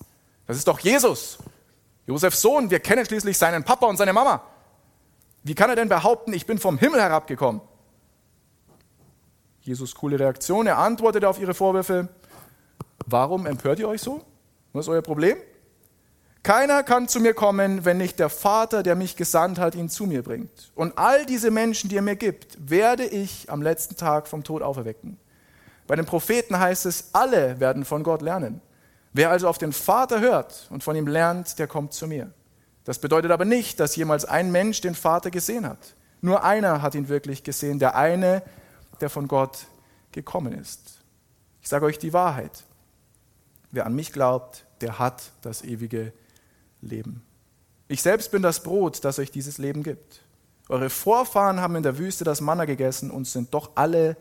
Das 0.46 0.56
ist 0.56 0.66
doch 0.66 0.80
Jesus, 0.80 1.38
Josefs 2.06 2.42
Sohn, 2.42 2.70
wir 2.70 2.80
kennen 2.80 3.06
schließlich 3.06 3.38
seinen 3.38 3.62
Papa 3.62 3.86
und 3.86 3.96
seine 3.96 4.12
Mama. 4.12 4.42
Wie 5.44 5.54
kann 5.54 5.70
er 5.70 5.76
denn 5.76 5.88
behaupten, 5.88 6.32
ich 6.32 6.46
bin 6.46 6.58
vom 6.58 6.76
Himmel 6.78 7.00
herabgekommen? 7.00 7.60
Jesus 9.60 9.94
coole 9.94 10.18
Reaktion. 10.18 10.66
Er 10.66 10.78
antwortete 10.78 11.28
auf 11.28 11.38
ihre 11.38 11.54
Vorwürfe. 11.54 12.08
Warum 13.06 13.46
empört 13.46 13.78
ihr 13.78 13.88
euch 13.88 14.02
so? 14.02 14.22
Was 14.72 14.86
ist 14.86 14.88
euer 14.90 15.02
Problem? 15.02 15.38
Keiner 16.44 16.82
kann 16.82 17.08
zu 17.08 17.20
mir 17.20 17.32
kommen, 17.32 17.86
wenn 17.86 17.96
nicht 17.96 18.18
der 18.18 18.28
Vater, 18.28 18.82
der 18.82 18.96
mich 18.96 19.16
gesandt 19.16 19.58
hat, 19.58 19.74
ihn 19.74 19.88
zu 19.88 20.04
mir 20.04 20.22
bringt. 20.22 20.70
Und 20.74 20.98
all 20.98 21.24
diese 21.24 21.50
Menschen, 21.50 21.88
die 21.88 21.96
er 21.96 22.02
mir 22.02 22.16
gibt, 22.16 22.58
werde 22.70 23.06
ich 23.06 23.50
am 23.50 23.62
letzten 23.62 23.96
Tag 23.96 24.28
vom 24.28 24.44
Tod 24.44 24.60
auferwecken. 24.60 25.16
Bei 25.86 25.96
den 25.96 26.04
Propheten 26.04 26.58
heißt 26.58 26.84
es, 26.84 27.14
alle 27.14 27.60
werden 27.60 27.86
von 27.86 28.02
Gott 28.02 28.20
lernen. 28.20 28.60
Wer 29.14 29.30
also 29.30 29.48
auf 29.48 29.56
den 29.56 29.72
Vater 29.72 30.20
hört 30.20 30.66
und 30.68 30.84
von 30.84 30.94
ihm 30.96 31.06
lernt, 31.06 31.58
der 31.58 31.66
kommt 31.66 31.94
zu 31.94 32.06
mir. 32.06 32.30
Das 32.84 32.98
bedeutet 32.98 33.30
aber 33.30 33.46
nicht, 33.46 33.80
dass 33.80 33.96
jemals 33.96 34.26
ein 34.26 34.52
Mensch 34.52 34.82
den 34.82 34.94
Vater 34.94 35.30
gesehen 35.30 35.66
hat. 35.66 35.94
Nur 36.20 36.44
einer 36.44 36.82
hat 36.82 36.94
ihn 36.94 37.08
wirklich 37.08 37.42
gesehen, 37.42 37.78
der 37.78 37.96
eine, 37.96 38.42
der 39.00 39.08
von 39.08 39.28
Gott 39.28 39.60
gekommen 40.12 40.52
ist. 40.52 41.00
Ich 41.62 41.70
sage 41.70 41.86
euch 41.86 41.98
die 41.98 42.12
Wahrheit. 42.12 42.64
Wer 43.70 43.86
an 43.86 43.94
mich 43.94 44.12
glaubt, 44.12 44.66
der 44.82 44.98
hat 44.98 45.22
das 45.40 45.64
ewige 45.64 45.98
Leben. 45.98 46.23
Ich 47.88 48.02
selbst 48.02 48.30
bin 48.30 48.42
das 48.42 48.62
Brot, 48.62 49.04
das 49.04 49.18
euch 49.18 49.30
dieses 49.30 49.58
Leben 49.58 49.82
gibt. 49.82 50.22
Eure 50.68 50.90
Vorfahren 50.90 51.60
haben 51.60 51.76
in 51.76 51.82
der 51.82 51.98
Wüste 51.98 52.24
das 52.24 52.40
Manna 52.40 52.64
gegessen 52.64 53.10
und 53.10 53.26
sind 53.26 53.52
doch 53.52 53.72
alle 53.74 54.16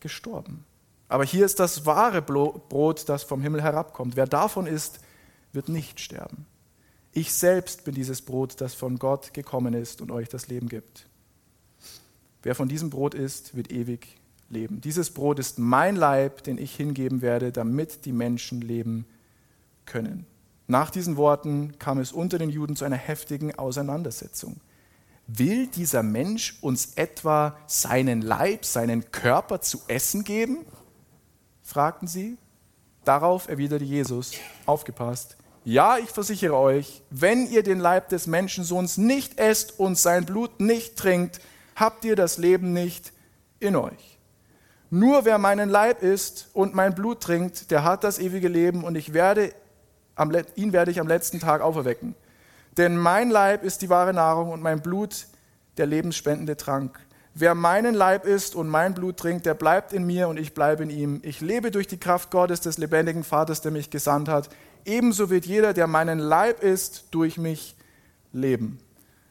gestorben. 0.00 0.64
Aber 1.08 1.24
hier 1.24 1.44
ist 1.44 1.60
das 1.60 1.84
wahre 1.84 2.22
Brot, 2.22 3.08
das 3.08 3.22
vom 3.22 3.42
Himmel 3.42 3.62
herabkommt. 3.62 4.16
Wer 4.16 4.26
davon 4.26 4.66
isst, 4.66 5.00
wird 5.52 5.68
nicht 5.68 6.00
sterben. 6.00 6.46
Ich 7.12 7.34
selbst 7.34 7.84
bin 7.84 7.94
dieses 7.94 8.22
Brot, 8.22 8.60
das 8.60 8.74
von 8.74 8.98
Gott 8.98 9.34
gekommen 9.34 9.74
ist 9.74 10.00
und 10.00 10.10
euch 10.10 10.28
das 10.28 10.48
Leben 10.48 10.68
gibt. 10.68 11.06
Wer 12.42 12.54
von 12.54 12.68
diesem 12.68 12.88
Brot 12.88 13.14
isst, 13.14 13.54
wird 13.54 13.70
ewig 13.70 14.16
leben. 14.48 14.80
Dieses 14.80 15.10
Brot 15.10 15.38
ist 15.38 15.58
mein 15.58 15.96
Leib, 15.96 16.42
den 16.44 16.58
ich 16.58 16.74
hingeben 16.74 17.20
werde, 17.20 17.52
damit 17.52 18.04
die 18.04 18.12
Menschen 18.12 18.60
leben 18.60 19.04
können. 19.84 20.26
Nach 20.72 20.88
diesen 20.88 21.18
Worten 21.18 21.78
kam 21.78 21.98
es 21.98 22.12
unter 22.12 22.38
den 22.38 22.48
Juden 22.48 22.76
zu 22.76 22.86
einer 22.86 22.96
heftigen 22.96 23.54
Auseinandersetzung. 23.58 24.58
Will 25.26 25.66
dieser 25.66 26.02
Mensch 26.02 26.56
uns 26.62 26.94
etwa 26.94 27.58
seinen 27.66 28.22
Leib, 28.22 28.64
seinen 28.64 29.12
Körper 29.12 29.60
zu 29.60 29.82
essen 29.86 30.24
geben? 30.24 30.64
fragten 31.62 32.08
sie. 32.08 32.38
Darauf 33.04 33.48
erwiderte 33.48 33.84
Jesus, 33.84 34.32
aufgepasst, 34.64 35.36
ja, 35.62 35.98
ich 35.98 36.08
versichere 36.08 36.56
euch, 36.56 37.02
wenn 37.10 37.50
ihr 37.50 37.62
den 37.62 37.78
Leib 37.78 38.08
des 38.08 38.26
Menschensohns 38.26 38.96
nicht 38.96 39.38
esst 39.38 39.78
und 39.78 39.98
sein 39.98 40.24
Blut 40.24 40.58
nicht 40.58 40.96
trinkt, 40.96 41.42
habt 41.76 42.02
ihr 42.06 42.16
das 42.16 42.38
Leben 42.38 42.72
nicht 42.72 43.12
in 43.60 43.76
euch. 43.76 44.18
Nur 44.88 45.26
wer 45.26 45.36
meinen 45.36 45.68
Leib 45.68 46.02
isst 46.02 46.48
und 46.54 46.74
mein 46.74 46.94
Blut 46.94 47.20
trinkt, 47.20 47.70
der 47.70 47.84
hat 47.84 48.04
das 48.04 48.18
ewige 48.18 48.48
Leben 48.48 48.84
und 48.84 48.94
ich 48.94 49.12
werde 49.12 49.52
ihn 50.56 50.72
werde 50.72 50.90
ich 50.90 51.00
am 51.00 51.08
letzten 51.08 51.40
Tag 51.40 51.60
auferwecken. 51.60 52.14
Denn 52.76 52.96
mein 52.96 53.30
Leib 53.30 53.64
ist 53.64 53.82
die 53.82 53.90
wahre 53.90 54.14
Nahrung 54.14 54.50
und 54.50 54.62
mein 54.62 54.80
Blut 54.80 55.26
der 55.76 55.86
lebensspendende 55.86 56.56
Trank. 56.56 56.98
Wer 57.34 57.54
meinen 57.54 57.94
Leib 57.94 58.26
isst 58.26 58.54
und 58.54 58.68
mein 58.68 58.92
Blut 58.92 59.16
trinkt, 59.16 59.46
der 59.46 59.54
bleibt 59.54 59.92
in 59.92 60.04
mir 60.04 60.28
und 60.28 60.38
ich 60.38 60.52
bleibe 60.52 60.82
in 60.82 60.90
ihm. 60.90 61.20
Ich 61.22 61.40
lebe 61.40 61.70
durch 61.70 61.86
die 61.86 61.98
Kraft 61.98 62.30
Gottes, 62.30 62.60
des 62.60 62.76
lebendigen 62.76 63.24
Vaters, 63.24 63.62
der 63.62 63.72
mich 63.72 63.88
gesandt 63.90 64.28
hat. 64.28 64.50
Ebenso 64.84 65.30
wird 65.30 65.46
jeder, 65.46 65.72
der 65.72 65.86
meinen 65.86 66.18
Leib 66.18 66.62
isst, 66.62 67.06
durch 67.10 67.38
mich 67.38 67.74
leben. 68.32 68.80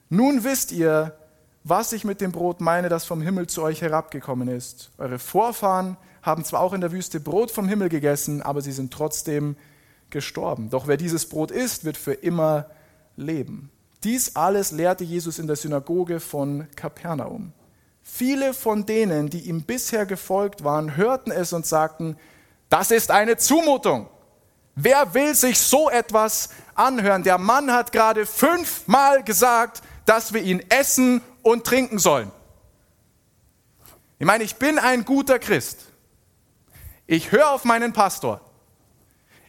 Nun 0.10 0.44
wisst 0.44 0.72
ihr, 0.72 1.16
was 1.64 1.94
ich 1.94 2.04
mit 2.04 2.22
dem 2.22 2.32
Brot 2.32 2.60
meine, 2.60 2.90
das 2.90 3.06
vom 3.06 3.22
Himmel 3.22 3.48
zu 3.48 3.62
euch 3.62 3.82
herabgekommen 3.82 4.48
ist. 4.48 4.90
Eure 4.98 5.20
Vorfahren 5.20 5.96
haben 6.24 6.44
zwar 6.44 6.62
auch 6.62 6.74
in 6.74 6.82
der 6.82 6.92
Wüste 6.92 7.20
Brot 7.20 7.52
vom 7.52 7.68
Himmel 7.68 7.90
gegessen, 7.90 8.42
aber 8.42 8.62
sie 8.62 8.72
sind 8.72 8.92
trotzdem 8.92 9.56
gestorben. 10.12 10.70
Doch 10.70 10.88
wer 10.88 10.98
dieses 10.98 11.28
Brot 11.28 11.52
isst, 11.52 11.86
wird 11.86 11.98
für 11.98 12.14
immer 12.14 12.68
leben. 13.16 13.72
Dies 14.04 14.36
alles 14.36 14.72
lehrte 14.72 15.04
Jesus 15.04 15.40
in 15.40 15.48
der 15.48 15.56
Synagoge 15.56 16.20
von 16.20 16.68
Kapernaum. 16.76 17.54
Viele 18.04 18.54
von 18.54 18.86
denen, 18.86 19.30
die 19.30 19.42
ihm 19.42 19.64
bisher 19.64 20.06
gefolgt 20.06 20.64
waren, 20.64 20.98
hörten 20.98 21.32
es 21.32 21.54
und 21.54 21.66
sagten, 21.66 22.18
das 22.70 22.92
ist 22.92 23.12
eine 23.12 23.38
Zumutung. 23.38 24.10
Wer 24.76 25.14
will 25.14 25.36
sich 25.36 25.60
so 25.60 25.90
etwas 25.90 26.50
anhören? 26.74 27.24
Der 27.24 27.38
Mann 27.38 27.72
hat 27.72 27.92
gerade 27.92 28.26
fünfmal 28.26 29.24
gesagt, 29.24 29.82
dass 30.06 30.34
wir 30.34 30.42
ihn 30.42 30.64
essen 30.70 31.22
und 31.44 31.66
trinken 31.66 32.00
sollen. 32.00 32.32
Ich 34.18 34.26
meine, 34.26 34.44
ich 34.44 34.56
bin 34.56 34.80
ein 34.80 35.06
guter 35.06 35.40
Christ. 35.40 35.80
Ich 37.08 37.32
höre 37.32 37.52
auf 37.52 37.66
meinen 37.66 37.94
Pastor. 37.94 38.42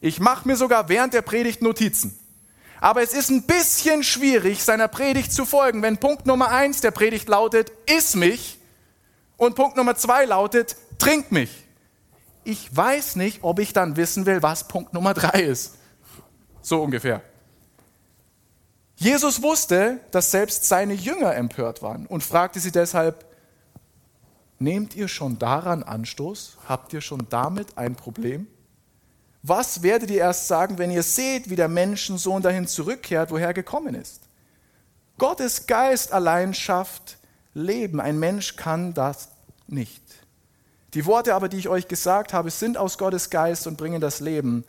Ich 0.03 0.19
mache 0.19 0.49
mir 0.49 0.57
sogar 0.57 0.89
während 0.89 1.15
der 1.15 1.23
Predigt 1.23 1.63
Notizen. 1.63 2.19
Aber 2.81 3.03
es 3.03 3.15
ist 3.15 3.31
ein 3.31 3.45
bisschen 3.45 4.03
schwierig, 4.03 4.65
seiner 4.65 4.89
Predigt 4.89 5.33
zu 5.33 5.45
folgen, 5.45 5.81
wenn 5.83 5.99
Punkt 5.99 6.27
Nummer 6.27 6.51
eins 6.51 6.81
der 6.81 6.91
Predigt 6.91 7.29
lautet, 7.29 7.71
iss 7.87 8.17
mich 8.17 8.59
und 9.37 9.55
Punkt 9.55 9.77
Nummer 9.77 9.95
zwei 9.95 10.25
lautet, 10.25 10.75
trink 10.99 11.31
mich. 11.31 11.69
Ich 12.43 12.77
weiß 12.77 13.15
nicht, 13.15 13.45
ob 13.45 13.61
ich 13.61 13.73
dann 13.73 13.97
wissen 13.97 14.27
will, 14.27 14.43
was 14.43 14.67
Punkt 14.67 14.93
Nummer 14.93 15.15
drei 15.15 15.41
ist. 15.41 15.77
So 16.63 16.83
ungefähr. 16.83 17.23
Jesus 18.97 19.41
wusste, 19.41 20.01
dass 20.11 20.33
selbst 20.33 20.67
seine 20.67 20.95
Jünger 20.95 21.37
empört 21.37 21.81
waren 21.81 22.07
und 22.07 22.25
fragte 22.25 22.59
sie 22.59 22.73
deshalb, 22.73 23.25
nehmt 24.59 24.97
ihr 24.97 25.07
schon 25.07 25.39
daran 25.39 25.85
Anstoß? 25.85 26.59
Habt 26.69 26.93
ihr 26.93 27.01
schon 27.01 27.29
damit 27.31 27.79
ein 27.79 27.95
Problem? 27.95 28.49
Was 29.43 29.83
werdet 29.83 30.11
ihr 30.11 30.21
erst 30.21 30.47
sagen, 30.47 30.79
wenn 30.79 30.91
ihr 30.91 31.03
seht, 31.03 31.51
wie 31.51 31.57
der 31.57 31.69
Menschensohn 31.69 32.43
dahin 32.43 32.67
zurückkehrt, 32.67 33.31
woher 33.31 33.49
er 33.49 33.55
gekommen 33.55 33.95
ist? 33.95 34.21
Gottes 35.19 35.67
Geist 35.67 36.13
allein 36.13 36.55
schafft 36.55 37.19
Leben. 37.55 38.01
Ein 38.01 38.19
Mensch 38.19 38.57
kann 38.57 38.95
das 38.95 39.29
nicht. 39.67 40.03
Die 40.95 41.07
Worte 41.07 41.35
aber, 41.35 41.49
die 41.49 41.57
ich 41.57 41.69
euch 41.69 41.89
gesagt 41.89 42.33
habe, 42.33 42.51
sind 42.51 42.77
aus 42.77 42.99
Gottes 42.99 43.31
Geist 43.31 43.67
und 43.67 43.79
bringen 43.79 44.01
das 44.01 44.21
Leben. 44.21 44.65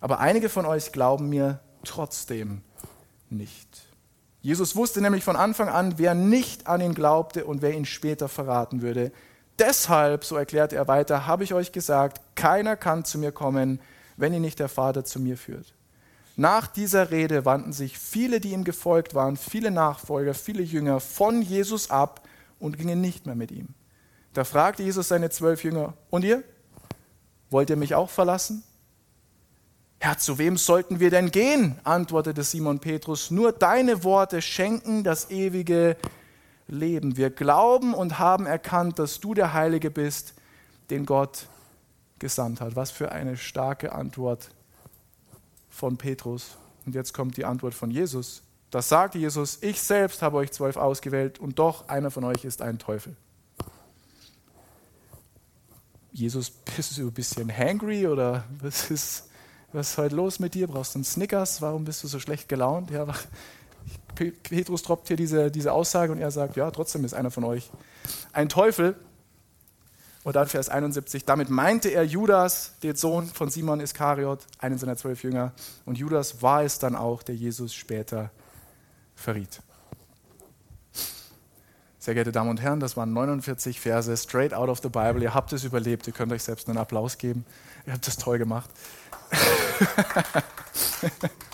Aber 0.00 0.18
einige 0.18 0.48
von 0.48 0.66
euch 0.66 0.92
glauben 0.92 1.28
mir 1.28 1.60
trotzdem 1.84 2.62
nicht. 3.28 3.68
Jesus 4.42 4.74
wusste 4.74 5.02
nämlich 5.02 5.22
von 5.22 5.36
Anfang 5.36 5.68
an, 5.68 5.98
wer 5.98 6.14
nicht 6.14 6.66
an 6.66 6.80
ihn 6.80 6.94
glaubte 6.94 7.44
und 7.44 7.60
wer 7.60 7.74
ihn 7.74 7.84
später 7.84 8.28
verraten 8.28 8.80
würde. 8.80 9.12
Deshalb, 9.58 10.24
so 10.24 10.36
erklärte 10.36 10.76
er 10.76 10.88
weiter, 10.88 11.26
habe 11.26 11.44
ich 11.44 11.52
euch 11.52 11.72
gesagt, 11.72 12.22
keiner 12.34 12.76
kann 12.76 13.04
zu 13.04 13.18
mir 13.18 13.30
kommen, 13.30 13.80
wenn 14.20 14.34
ihn 14.34 14.42
nicht 14.42 14.58
der 14.58 14.68
Vater 14.68 15.04
zu 15.04 15.18
mir 15.18 15.36
führt. 15.36 15.74
Nach 16.36 16.66
dieser 16.66 17.10
Rede 17.10 17.44
wandten 17.44 17.72
sich 17.72 17.98
viele, 17.98 18.40
die 18.40 18.52
ihm 18.52 18.64
gefolgt 18.64 19.14
waren, 19.14 19.36
viele 19.36 19.70
Nachfolger, 19.70 20.34
viele 20.34 20.62
Jünger 20.62 21.00
von 21.00 21.42
Jesus 21.42 21.90
ab 21.90 22.26
und 22.58 22.78
gingen 22.78 23.00
nicht 23.00 23.26
mehr 23.26 23.34
mit 23.34 23.50
ihm. 23.50 23.68
Da 24.32 24.44
fragte 24.44 24.82
Jesus 24.82 25.08
seine 25.08 25.30
zwölf 25.30 25.64
Jünger, 25.64 25.94
und 26.08 26.24
ihr? 26.24 26.44
Wollt 27.50 27.68
ihr 27.68 27.76
mich 27.76 27.94
auch 27.94 28.10
verlassen? 28.10 28.62
Herr, 29.98 30.16
zu 30.16 30.38
wem 30.38 30.56
sollten 30.56 31.00
wir 31.00 31.10
denn 31.10 31.30
gehen? 31.30 31.78
antwortete 31.84 32.42
Simon 32.42 32.78
Petrus. 32.78 33.30
Nur 33.30 33.52
deine 33.52 34.04
Worte 34.04 34.40
schenken 34.40 35.04
das 35.04 35.30
ewige 35.30 35.96
Leben. 36.68 37.16
Wir 37.16 37.28
glauben 37.28 37.92
und 37.92 38.18
haben 38.18 38.46
erkannt, 38.46 38.98
dass 38.98 39.20
du 39.20 39.34
der 39.34 39.52
Heilige 39.52 39.90
bist, 39.90 40.34
den 40.90 41.04
Gott 41.04 41.48
gesandt 42.20 42.60
hat. 42.60 42.76
Was 42.76 42.92
für 42.92 43.10
eine 43.10 43.36
starke 43.36 43.92
Antwort 43.92 44.50
von 45.68 45.96
Petrus. 45.96 46.56
Und 46.86 46.94
jetzt 46.94 47.12
kommt 47.12 47.36
die 47.36 47.44
Antwort 47.44 47.74
von 47.74 47.90
Jesus. 47.90 48.42
Das 48.70 48.88
sagte 48.88 49.18
Jesus, 49.18 49.58
ich 49.62 49.82
selbst 49.82 50.22
habe 50.22 50.36
euch 50.36 50.52
zwölf 50.52 50.76
ausgewählt 50.76 51.40
und 51.40 51.58
doch 51.58 51.88
einer 51.88 52.10
von 52.10 52.22
euch 52.22 52.44
ist 52.44 52.62
ein 52.62 52.78
Teufel. 52.78 53.16
Jesus, 56.12 56.50
bist 56.50 56.98
du 56.98 57.08
ein 57.08 57.12
bisschen 57.12 57.56
hangry 57.56 58.06
oder 58.06 58.44
was 58.60 58.90
ist, 58.90 59.28
was 59.72 59.90
ist 59.90 59.98
heute 59.98 60.16
los 60.16 60.38
mit 60.38 60.54
dir? 60.54 60.66
Brauchst 60.66 60.94
du 60.94 60.98
einen 60.98 61.04
Snickers? 61.04 61.62
Warum 61.62 61.84
bist 61.84 62.02
du 62.04 62.08
so 62.08 62.20
schlecht 62.20 62.48
gelaunt? 62.48 62.90
Ja, 62.90 63.06
Petrus 64.14 64.82
droppt 64.82 65.08
hier 65.08 65.16
diese, 65.16 65.50
diese 65.50 65.72
Aussage 65.72 66.12
und 66.12 66.18
er 66.18 66.30
sagt, 66.30 66.56
ja, 66.56 66.70
trotzdem 66.70 67.04
ist 67.04 67.14
einer 67.14 67.30
von 67.30 67.44
euch 67.44 67.70
ein 68.32 68.48
Teufel. 68.48 68.96
Und 70.22 70.36
dann 70.36 70.48
Vers 70.48 70.68
71, 70.68 71.24
damit 71.24 71.48
meinte 71.48 71.88
er 71.88 72.04
Judas, 72.04 72.74
den 72.82 72.94
Sohn 72.94 73.26
von 73.26 73.48
Simon 73.48 73.80
Iskariot, 73.80 74.40
einen 74.58 74.76
seiner 74.76 74.96
zwölf 74.96 75.22
Jünger. 75.22 75.52
Und 75.86 75.96
Judas 75.96 76.42
war 76.42 76.62
es 76.62 76.78
dann 76.78 76.94
auch, 76.94 77.22
der 77.22 77.34
Jesus 77.34 77.74
später 77.74 78.30
verriet. 79.14 79.62
Sehr 81.98 82.14
geehrte 82.14 82.32
Damen 82.32 82.50
und 82.50 82.60
Herren, 82.60 82.80
das 82.80 82.96
waren 82.96 83.12
49 83.12 83.80
Verse 83.80 84.14
straight 84.16 84.54
out 84.54 84.68
of 84.68 84.80
the 84.82 84.88
Bible. 84.88 85.22
Ihr 85.22 85.34
habt 85.34 85.52
es 85.52 85.64
überlebt. 85.64 86.06
Ihr 86.06 86.14
könnt 86.14 86.32
euch 86.32 86.42
selbst 86.42 86.68
einen 86.68 86.78
Applaus 86.78 87.18
geben. 87.18 87.44
Ihr 87.86 87.92
habt 87.92 88.08
es 88.08 88.16
toll 88.16 88.38
gemacht. 88.38 88.70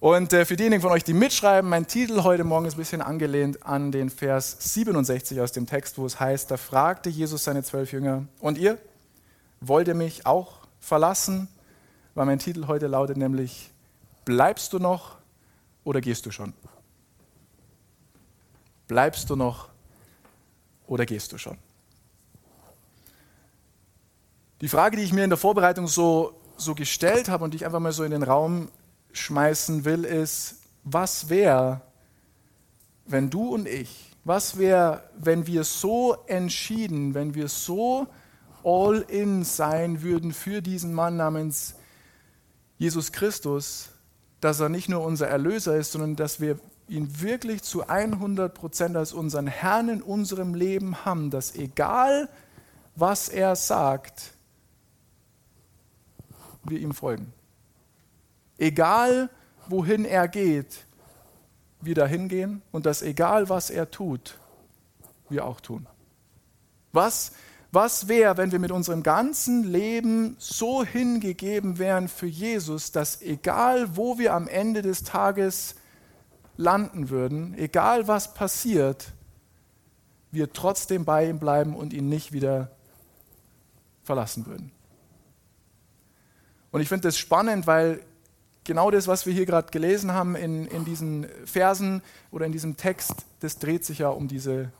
Und 0.00 0.32
äh, 0.32 0.46
für 0.46 0.56
diejenigen 0.56 0.80
von 0.80 0.92
euch, 0.92 1.04
die 1.04 1.12
mitschreiben, 1.12 1.68
mein 1.68 1.86
Titel 1.86 2.22
heute 2.22 2.42
Morgen 2.42 2.64
ist 2.64 2.74
ein 2.74 2.78
bisschen 2.78 3.02
angelehnt 3.02 3.66
an 3.66 3.92
den 3.92 4.08
Vers 4.08 4.56
67 4.58 5.38
aus 5.42 5.52
dem 5.52 5.66
Text, 5.66 5.98
wo 5.98 6.06
es 6.06 6.18
heißt, 6.18 6.50
da 6.50 6.56
fragte 6.56 7.10
Jesus 7.10 7.44
seine 7.44 7.62
zwölf 7.62 7.92
Jünger, 7.92 8.24
und 8.38 8.56
ihr, 8.56 8.78
wollt 9.60 9.88
ihr 9.88 9.94
mich 9.94 10.24
auch 10.24 10.60
verlassen? 10.80 11.48
Weil 12.14 12.24
mein 12.24 12.38
Titel 12.38 12.66
heute 12.66 12.86
lautet 12.86 13.18
nämlich, 13.18 13.72
bleibst 14.24 14.72
du 14.72 14.78
noch 14.78 15.18
oder 15.84 16.00
gehst 16.00 16.24
du 16.24 16.30
schon? 16.30 16.54
Bleibst 18.88 19.28
du 19.28 19.36
noch 19.36 19.68
oder 20.86 21.04
gehst 21.04 21.30
du 21.32 21.36
schon? 21.36 21.58
Die 24.62 24.68
Frage, 24.68 24.96
die 24.96 25.02
ich 25.02 25.12
mir 25.12 25.24
in 25.24 25.30
der 25.30 25.38
Vorbereitung 25.38 25.86
so, 25.88 26.40
so 26.56 26.74
gestellt 26.74 27.28
habe 27.28 27.44
und 27.44 27.52
die 27.52 27.58
ich 27.58 27.66
einfach 27.66 27.80
mal 27.80 27.92
so 27.92 28.02
in 28.02 28.12
den 28.12 28.22
Raum 28.22 28.70
schmeißen 29.12 29.84
will, 29.84 30.04
ist, 30.04 30.56
was 30.84 31.28
wäre, 31.28 31.82
wenn 33.06 33.30
du 33.30 33.54
und 33.54 33.66
ich, 33.66 34.16
was 34.24 34.58
wäre, 34.58 35.02
wenn 35.18 35.46
wir 35.46 35.64
so 35.64 36.16
entschieden, 36.26 37.14
wenn 37.14 37.34
wir 37.34 37.48
so 37.48 38.06
all 38.62 39.00
in 39.08 39.44
sein 39.44 40.02
würden 40.02 40.32
für 40.32 40.60
diesen 40.60 40.92
Mann 40.92 41.16
namens 41.16 41.74
Jesus 42.78 43.12
Christus, 43.12 43.90
dass 44.40 44.60
er 44.60 44.68
nicht 44.68 44.88
nur 44.88 45.02
unser 45.02 45.28
Erlöser 45.28 45.76
ist, 45.76 45.92
sondern 45.92 46.16
dass 46.16 46.40
wir 46.40 46.58
ihn 46.88 47.20
wirklich 47.20 47.62
zu 47.62 47.86
100 47.86 48.52
Prozent 48.52 48.96
als 48.96 49.12
unseren 49.12 49.46
Herrn 49.46 49.88
in 49.88 50.02
unserem 50.02 50.54
Leben 50.54 51.04
haben, 51.04 51.30
dass 51.30 51.54
egal 51.54 52.28
was 52.96 53.28
er 53.28 53.56
sagt, 53.56 54.34
wir 56.64 56.78
ihm 56.78 56.92
folgen. 56.92 57.32
Egal 58.60 59.30
wohin 59.68 60.04
er 60.04 60.28
geht, 60.28 60.84
wir 61.80 61.94
dahin 61.94 62.28
gehen 62.28 62.60
und 62.72 62.84
dass 62.84 63.00
egal 63.00 63.48
was 63.48 63.70
er 63.70 63.90
tut, 63.90 64.38
wir 65.30 65.46
auch 65.46 65.60
tun. 65.60 65.86
Was, 66.92 67.32
was 67.72 68.06
wäre, 68.06 68.36
wenn 68.36 68.52
wir 68.52 68.58
mit 68.58 68.70
unserem 68.70 69.02
ganzen 69.02 69.64
Leben 69.64 70.36
so 70.38 70.84
hingegeben 70.84 71.78
wären 71.78 72.06
für 72.06 72.26
Jesus, 72.26 72.92
dass 72.92 73.22
egal 73.22 73.96
wo 73.96 74.18
wir 74.18 74.34
am 74.34 74.46
Ende 74.46 74.82
des 74.82 75.04
Tages 75.04 75.76
landen 76.58 77.08
würden, 77.08 77.54
egal 77.54 78.08
was 78.08 78.34
passiert, 78.34 79.14
wir 80.32 80.52
trotzdem 80.52 81.06
bei 81.06 81.30
ihm 81.30 81.38
bleiben 81.38 81.74
und 81.74 81.94
ihn 81.94 82.10
nicht 82.10 82.32
wieder 82.32 82.70
verlassen 84.04 84.44
würden. 84.44 84.70
Und 86.72 86.82
ich 86.82 86.88
finde 86.88 87.08
das 87.08 87.16
spannend, 87.16 87.66
weil 87.66 88.02
genau 88.64 88.90
das, 88.90 89.08
was 89.08 89.26
wir 89.26 89.32
hier 89.32 89.46
gerade 89.46 89.70
gelesen 89.70 90.12
haben 90.12 90.36
in, 90.36 90.66
in 90.66 90.84
diesen 90.84 91.26
Versen 91.44 92.02
oder 92.30 92.46
in 92.46 92.52
diesem 92.52 92.76
Text, 92.76 93.26
das 93.40 93.58
dreht 93.58 93.84
sich 93.84 93.98
ja 93.98 94.08
um 94.08 94.28
diese 94.28 94.70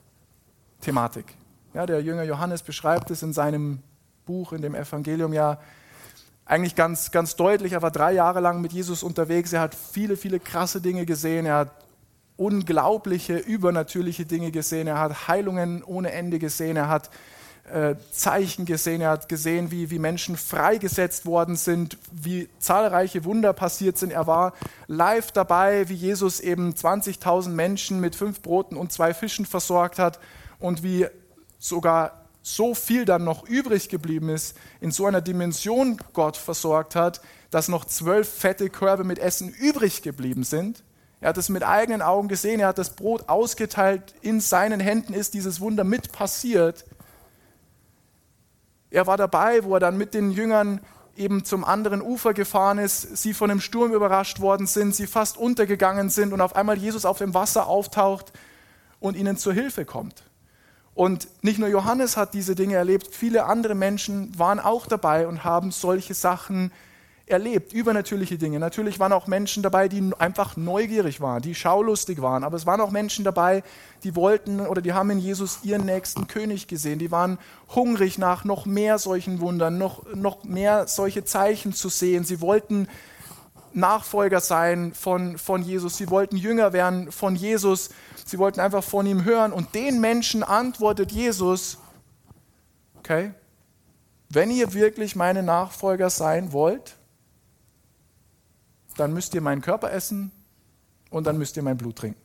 Thematik. 0.80 1.34
Ja, 1.74 1.86
der 1.86 2.02
Jünger 2.02 2.24
Johannes 2.24 2.62
beschreibt 2.62 3.10
es 3.10 3.22
in 3.22 3.32
seinem 3.32 3.80
Buch, 4.26 4.52
in 4.52 4.62
dem 4.62 4.74
Evangelium 4.74 5.32
ja 5.32 5.58
eigentlich 6.44 6.74
ganz, 6.74 7.12
ganz 7.12 7.36
deutlich. 7.36 7.74
Er 7.74 7.82
war 7.82 7.92
drei 7.92 8.12
Jahre 8.12 8.40
lang 8.40 8.60
mit 8.60 8.72
Jesus 8.72 9.04
unterwegs. 9.04 9.52
Er 9.52 9.60
hat 9.60 9.74
viele, 9.74 10.16
viele 10.16 10.40
krasse 10.40 10.80
Dinge 10.80 11.06
gesehen. 11.06 11.46
Er 11.46 11.56
hat 11.56 11.70
unglaubliche, 12.36 13.36
übernatürliche 13.36 14.26
Dinge 14.26 14.50
gesehen. 14.50 14.88
Er 14.88 14.98
hat 14.98 15.28
Heilungen 15.28 15.84
ohne 15.84 16.10
Ende 16.10 16.40
gesehen. 16.40 16.76
Er 16.76 16.88
hat 16.88 17.10
äh, 17.70 17.96
Zeichen 18.12 18.64
gesehen. 18.64 19.00
Er 19.00 19.10
hat 19.10 19.28
gesehen, 19.28 19.70
wie, 19.70 19.90
wie 19.90 19.98
Menschen 19.98 20.36
freigesetzt 20.36 21.26
worden 21.26 21.56
sind, 21.56 21.98
wie 22.12 22.48
zahlreiche 22.58 23.24
Wunder 23.24 23.52
passiert 23.52 23.98
sind. 23.98 24.12
Er 24.12 24.26
war 24.26 24.52
live 24.86 25.32
dabei, 25.32 25.88
wie 25.88 25.94
Jesus 25.94 26.40
eben 26.40 26.72
20.000 26.72 27.50
Menschen 27.50 28.00
mit 28.00 28.14
fünf 28.14 28.42
Broten 28.42 28.76
und 28.76 28.92
zwei 28.92 29.14
Fischen 29.14 29.46
versorgt 29.46 29.98
hat 29.98 30.18
und 30.58 30.82
wie 30.82 31.06
sogar 31.58 32.20
so 32.42 32.74
viel 32.74 33.04
dann 33.04 33.24
noch 33.24 33.46
übrig 33.46 33.88
geblieben 33.88 34.28
ist, 34.30 34.56
in 34.80 34.90
so 34.90 35.06
einer 35.06 35.20
Dimension 35.20 35.98
Gott 36.12 36.36
versorgt 36.36 36.96
hat, 36.96 37.20
dass 37.50 37.68
noch 37.68 37.84
zwölf 37.84 38.28
fette 38.28 38.70
Körbe 38.70 39.04
mit 39.04 39.18
Essen 39.18 39.48
übrig 39.48 40.02
geblieben 40.02 40.44
sind. 40.44 40.82
Er 41.20 41.30
hat 41.30 41.36
es 41.36 41.50
mit 41.50 41.62
eigenen 41.62 42.00
Augen 42.00 42.28
gesehen, 42.28 42.60
er 42.60 42.68
hat 42.68 42.78
das 42.78 42.96
Brot 42.96 43.28
ausgeteilt, 43.28 44.14
in 44.22 44.40
seinen 44.40 44.80
Händen 44.80 45.12
ist 45.12 45.34
dieses 45.34 45.60
Wunder 45.60 45.84
mit 45.84 46.12
passiert. 46.12 46.86
Er 48.90 49.06
war 49.06 49.16
dabei, 49.16 49.64
wo 49.64 49.74
er 49.74 49.80
dann 49.80 49.96
mit 49.96 50.14
den 50.14 50.30
Jüngern 50.30 50.80
eben 51.16 51.44
zum 51.44 51.64
anderen 51.64 52.02
Ufer 52.02 52.34
gefahren 52.34 52.78
ist, 52.78 53.16
sie 53.16 53.34
von 53.34 53.50
einem 53.50 53.60
Sturm 53.60 53.92
überrascht 53.92 54.40
worden 54.40 54.66
sind, 54.66 54.94
sie 54.94 55.06
fast 55.06 55.36
untergegangen 55.36 56.08
sind 56.08 56.32
und 56.32 56.40
auf 56.40 56.56
einmal 56.56 56.78
Jesus 56.78 57.04
auf 57.04 57.18
dem 57.18 57.34
Wasser 57.34 57.66
auftaucht 57.66 58.32
und 59.00 59.16
ihnen 59.16 59.36
zur 59.36 59.52
Hilfe 59.52 59.84
kommt. 59.84 60.24
Und 60.94 61.28
nicht 61.42 61.58
nur 61.58 61.68
Johannes 61.68 62.16
hat 62.16 62.34
diese 62.34 62.54
Dinge 62.54 62.74
erlebt, 62.74 63.14
viele 63.14 63.44
andere 63.44 63.74
Menschen 63.74 64.36
waren 64.38 64.60
auch 64.60 64.86
dabei 64.86 65.26
und 65.26 65.44
haben 65.44 65.70
solche 65.70 66.14
Sachen 66.14 66.64
erlebt 66.64 66.74
erlebt, 67.30 67.72
übernatürliche 67.72 68.38
Dinge. 68.38 68.58
Natürlich 68.58 68.98
waren 69.00 69.12
auch 69.12 69.26
Menschen 69.26 69.62
dabei, 69.62 69.88
die 69.88 70.12
einfach 70.18 70.56
neugierig 70.56 71.20
waren, 71.20 71.42
die 71.42 71.54
schaulustig 71.54 72.20
waren, 72.20 72.44
aber 72.44 72.56
es 72.56 72.66
waren 72.66 72.80
auch 72.80 72.90
Menschen 72.90 73.24
dabei, 73.24 73.62
die 74.04 74.14
wollten 74.16 74.60
oder 74.60 74.82
die 74.82 74.92
haben 74.92 75.10
in 75.10 75.18
Jesus 75.18 75.60
ihren 75.62 75.84
nächsten 75.86 76.26
König 76.26 76.68
gesehen. 76.68 76.98
Die 76.98 77.10
waren 77.10 77.38
hungrig 77.74 78.18
nach 78.18 78.44
noch 78.44 78.66
mehr 78.66 78.98
solchen 78.98 79.40
Wundern, 79.40 79.78
noch, 79.78 80.04
noch 80.14 80.44
mehr 80.44 80.86
solche 80.86 81.24
Zeichen 81.24 81.72
zu 81.72 81.88
sehen. 81.88 82.24
Sie 82.24 82.40
wollten 82.40 82.88
Nachfolger 83.72 84.40
sein 84.40 84.92
von, 84.94 85.38
von 85.38 85.62
Jesus, 85.62 85.96
sie 85.96 86.10
wollten 86.10 86.36
Jünger 86.36 86.72
werden 86.72 87.12
von 87.12 87.36
Jesus, 87.36 87.90
sie 88.24 88.38
wollten 88.38 88.60
einfach 88.60 88.82
von 88.82 89.06
ihm 89.06 89.24
hören. 89.24 89.52
Und 89.52 89.74
den 89.74 90.00
Menschen 90.00 90.42
antwortet 90.42 91.12
Jesus, 91.12 91.78
okay, 92.98 93.32
wenn 94.28 94.50
ihr 94.50 94.72
wirklich 94.74 95.16
meine 95.16 95.42
Nachfolger 95.42 96.10
sein 96.10 96.52
wollt, 96.52 96.96
dann 99.00 99.14
müsst 99.14 99.34
ihr 99.34 99.40
meinen 99.40 99.62
Körper 99.62 99.90
essen 99.92 100.30
und 101.08 101.26
dann 101.26 101.38
müsst 101.38 101.56
ihr 101.56 101.62
mein 101.62 101.76
Blut 101.76 101.96
trinken. 101.96 102.20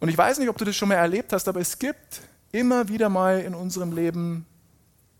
Und 0.00 0.08
ich 0.08 0.18
weiß 0.18 0.38
nicht, 0.38 0.48
ob 0.48 0.58
du 0.58 0.64
das 0.64 0.76
schon 0.76 0.88
mal 0.88 0.96
erlebt 0.96 1.32
hast, 1.32 1.48
aber 1.48 1.60
es 1.60 1.78
gibt 1.78 2.22
immer 2.50 2.88
wieder 2.88 3.08
mal 3.08 3.40
in 3.40 3.54
unserem 3.54 3.92
Leben 3.92 4.46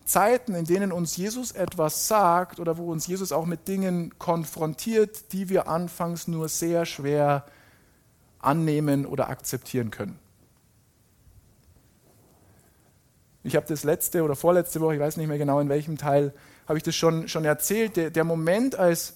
Zeiten, 0.04 0.54
in 0.54 0.64
denen 0.64 0.92
uns 0.92 1.16
Jesus 1.16 1.52
etwas 1.52 2.08
sagt 2.08 2.58
oder 2.58 2.76
wo 2.76 2.90
uns 2.90 3.06
Jesus 3.06 3.32
auch 3.32 3.46
mit 3.46 3.68
Dingen 3.68 4.18
konfrontiert, 4.18 5.32
die 5.32 5.48
wir 5.48 5.68
anfangs 5.68 6.28
nur 6.28 6.48
sehr 6.48 6.84
schwer 6.84 7.46
annehmen 8.40 9.06
oder 9.06 9.28
akzeptieren 9.30 9.90
können. 9.90 10.18
Ich 13.44 13.56
habe 13.56 13.66
das 13.66 13.82
letzte 13.82 14.22
oder 14.22 14.36
vorletzte 14.36 14.80
Woche, 14.80 14.94
ich 14.94 15.00
weiß 15.00 15.16
nicht 15.16 15.26
mehr 15.26 15.38
genau 15.38 15.58
in 15.60 15.68
welchem 15.68 15.98
Teil, 15.98 16.32
habe 16.68 16.78
ich 16.78 16.84
das 16.84 16.94
schon, 16.94 17.28
schon 17.28 17.44
erzählt. 17.44 17.96
Der, 17.96 18.10
der 18.10 18.24
Moment, 18.24 18.76
als 18.76 19.14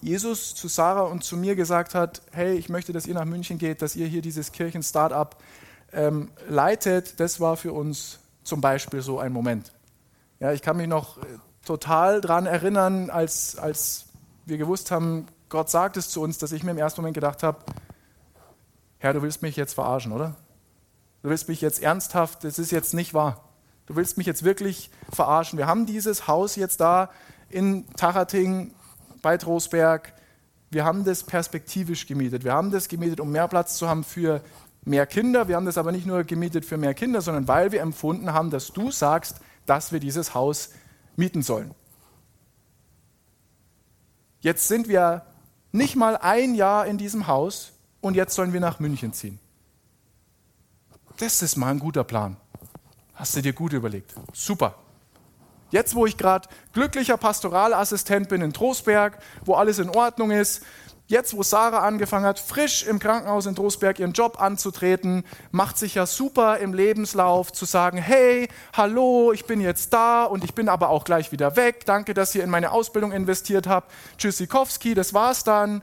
Jesus 0.00 0.54
zu 0.54 0.68
Sarah 0.68 1.02
und 1.02 1.24
zu 1.24 1.36
mir 1.36 1.56
gesagt 1.56 1.94
hat, 1.94 2.22
hey, 2.32 2.54
ich 2.54 2.68
möchte, 2.68 2.92
dass 2.92 3.06
ihr 3.06 3.14
nach 3.14 3.24
München 3.24 3.58
geht, 3.58 3.82
dass 3.82 3.96
ihr 3.96 4.06
hier 4.06 4.22
dieses 4.22 4.52
Kirchen-Startup 4.52 5.36
ähm, 5.92 6.30
leitet, 6.48 7.20
das 7.20 7.40
war 7.40 7.56
für 7.56 7.72
uns 7.72 8.18
zum 8.44 8.60
Beispiel 8.60 9.02
so 9.02 9.18
ein 9.18 9.32
Moment. 9.32 9.72
Ja, 10.40 10.52
ich 10.52 10.62
kann 10.62 10.76
mich 10.76 10.88
noch 10.88 11.18
äh, 11.18 11.26
total 11.64 12.20
daran 12.20 12.46
erinnern, 12.46 13.10
als, 13.10 13.56
als 13.56 14.06
wir 14.44 14.58
gewusst 14.58 14.90
haben, 14.90 15.26
Gott 15.48 15.70
sagt 15.70 15.96
es 15.96 16.08
zu 16.08 16.20
uns, 16.20 16.38
dass 16.38 16.52
ich 16.52 16.64
mir 16.64 16.70
im 16.70 16.78
ersten 16.78 17.00
Moment 17.00 17.14
gedacht 17.14 17.42
habe, 17.42 17.58
Herr, 18.98 19.12
du 19.12 19.22
willst 19.22 19.42
mich 19.42 19.56
jetzt 19.56 19.74
verarschen, 19.74 20.12
oder? 20.12 20.36
Du 21.22 21.28
willst 21.28 21.48
mich 21.48 21.60
jetzt 21.60 21.82
ernsthaft, 21.82 22.44
das 22.44 22.58
ist 22.58 22.72
jetzt 22.72 22.94
nicht 22.94 23.14
wahr. 23.14 23.48
Du 23.86 23.96
willst 23.96 24.16
mich 24.16 24.26
jetzt 24.26 24.42
wirklich 24.44 24.90
verarschen. 25.12 25.58
Wir 25.58 25.66
haben 25.66 25.86
dieses 25.86 26.26
Haus 26.26 26.56
jetzt 26.56 26.80
da 26.80 27.10
in 27.48 27.86
Tachating 27.94 28.74
bei 29.22 29.36
Trostberg. 29.36 30.14
Wir 30.70 30.84
haben 30.84 31.04
das 31.04 31.22
perspektivisch 31.22 32.06
gemietet. 32.06 32.44
Wir 32.44 32.52
haben 32.52 32.70
das 32.70 32.88
gemietet, 32.88 33.20
um 33.20 33.30
mehr 33.30 33.46
Platz 33.48 33.76
zu 33.76 33.88
haben 33.88 34.04
für 34.04 34.42
mehr 34.84 35.06
Kinder. 35.06 35.46
Wir 35.46 35.56
haben 35.56 35.66
das 35.66 35.78
aber 35.78 35.92
nicht 35.92 36.06
nur 36.06 36.24
gemietet 36.24 36.64
für 36.64 36.76
mehr 36.76 36.94
Kinder, 36.94 37.20
sondern 37.20 37.46
weil 37.46 37.70
wir 37.72 37.82
empfunden 37.82 38.32
haben, 38.32 38.50
dass 38.50 38.72
du 38.72 38.90
sagst, 38.90 39.36
dass 39.66 39.92
wir 39.92 40.00
dieses 40.00 40.34
Haus 40.34 40.70
mieten 41.16 41.42
sollen. 41.42 41.72
Jetzt 44.40 44.66
sind 44.66 44.88
wir 44.88 45.24
nicht 45.70 45.94
mal 45.94 46.16
ein 46.16 46.54
Jahr 46.54 46.86
in 46.86 46.98
diesem 46.98 47.28
Haus 47.28 47.72
und 48.00 48.16
jetzt 48.16 48.34
sollen 48.34 48.52
wir 48.52 48.60
nach 48.60 48.80
München 48.80 49.12
ziehen. 49.12 49.38
Das 51.18 51.42
ist 51.42 51.56
mal 51.56 51.70
ein 51.70 51.78
guter 51.78 52.04
Plan. 52.04 52.36
Hast 53.14 53.36
du 53.36 53.42
dir 53.42 53.52
gut 53.52 53.72
überlegt. 53.72 54.14
Super. 54.32 54.74
Jetzt, 55.70 55.94
wo 55.94 56.06
ich 56.06 56.16
gerade 56.16 56.48
glücklicher 56.72 57.16
Pastoralassistent 57.16 58.28
bin 58.28 58.42
in 58.42 58.52
Trostberg, 58.52 59.18
wo 59.44 59.54
alles 59.54 59.78
in 59.78 59.88
Ordnung 59.88 60.30
ist, 60.30 60.62
jetzt, 61.06 61.36
wo 61.36 61.42
Sarah 61.42 61.80
angefangen 61.80 62.26
hat, 62.26 62.38
frisch 62.38 62.84
im 62.84 62.98
Krankenhaus 62.98 63.46
in 63.46 63.54
Trostberg 63.54 63.98
ihren 63.98 64.12
Job 64.12 64.40
anzutreten, 64.40 65.24
macht 65.50 65.78
sich 65.78 65.94
ja 65.94 66.06
super 66.06 66.58
im 66.58 66.74
Lebenslauf 66.74 67.52
zu 67.52 67.64
sagen, 67.64 67.98
hey, 67.98 68.48
hallo, 68.74 69.32
ich 69.32 69.46
bin 69.46 69.60
jetzt 69.60 69.92
da 69.92 70.24
und 70.24 70.44
ich 70.44 70.54
bin 70.54 70.68
aber 70.68 70.90
auch 70.90 71.04
gleich 71.04 71.32
wieder 71.32 71.56
weg. 71.56 71.86
Danke, 71.86 72.14
dass 72.14 72.34
ihr 72.34 72.44
in 72.44 72.50
meine 72.50 72.72
Ausbildung 72.72 73.12
investiert 73.12 73.66
habt. 73.66 73.90
Tschüssikowski, 74.18 74.94
das 74.94 75.14
war's 75.14 75.44
dann. 75.44 75.82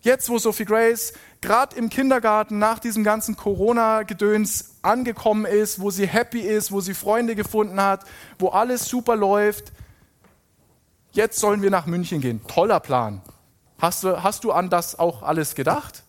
Jetzt, 0.00 0.28
wo 0.28 0.38
Sophie 0.38 0.64
Grace 0.64 1.12
gerade 1.40 1.76
im 1.76 1.90
Kindergarten 1.90 2.58
nach 2.58 2.78
diesem 2.78 3.02
ganzen 3.02 3.36
Corona-Gedöns 3.36 4.76
angekommen 4.82 5.44
ist, 5.44 5.80
wo 5.80 5.90
sie 5.90 6.06
happy 6.06 6.40
ist, 6.40 6.70
wo 6.70 6.80
sie 6.80 6.94
Freunde 6.94 7.34
gefunden 7.34 7.80
hat, 7.80 8.04
wo 8.38 8.48
alles 8.48 8.88
super 8.88 9.16
läuft, 9.16 9.72
jetzt 11.12 11.38
sollen 11.40 11.62
wir 11.62 11.70
nach 11.70 11.86
München 11.86 12.20
gehen. 12.20 12.40
Toller 12.46 12.80
Plan. 12.80 13.22
Hast 13.80 14.04
du, 14.04 14.22
hast 14.22 14.44
du 14.44 14.52
an 14.52 14.70
das 14.70 14.98
auch 14.98 15.22
alles 15.22 15.54
gedacht? 15.54 16.04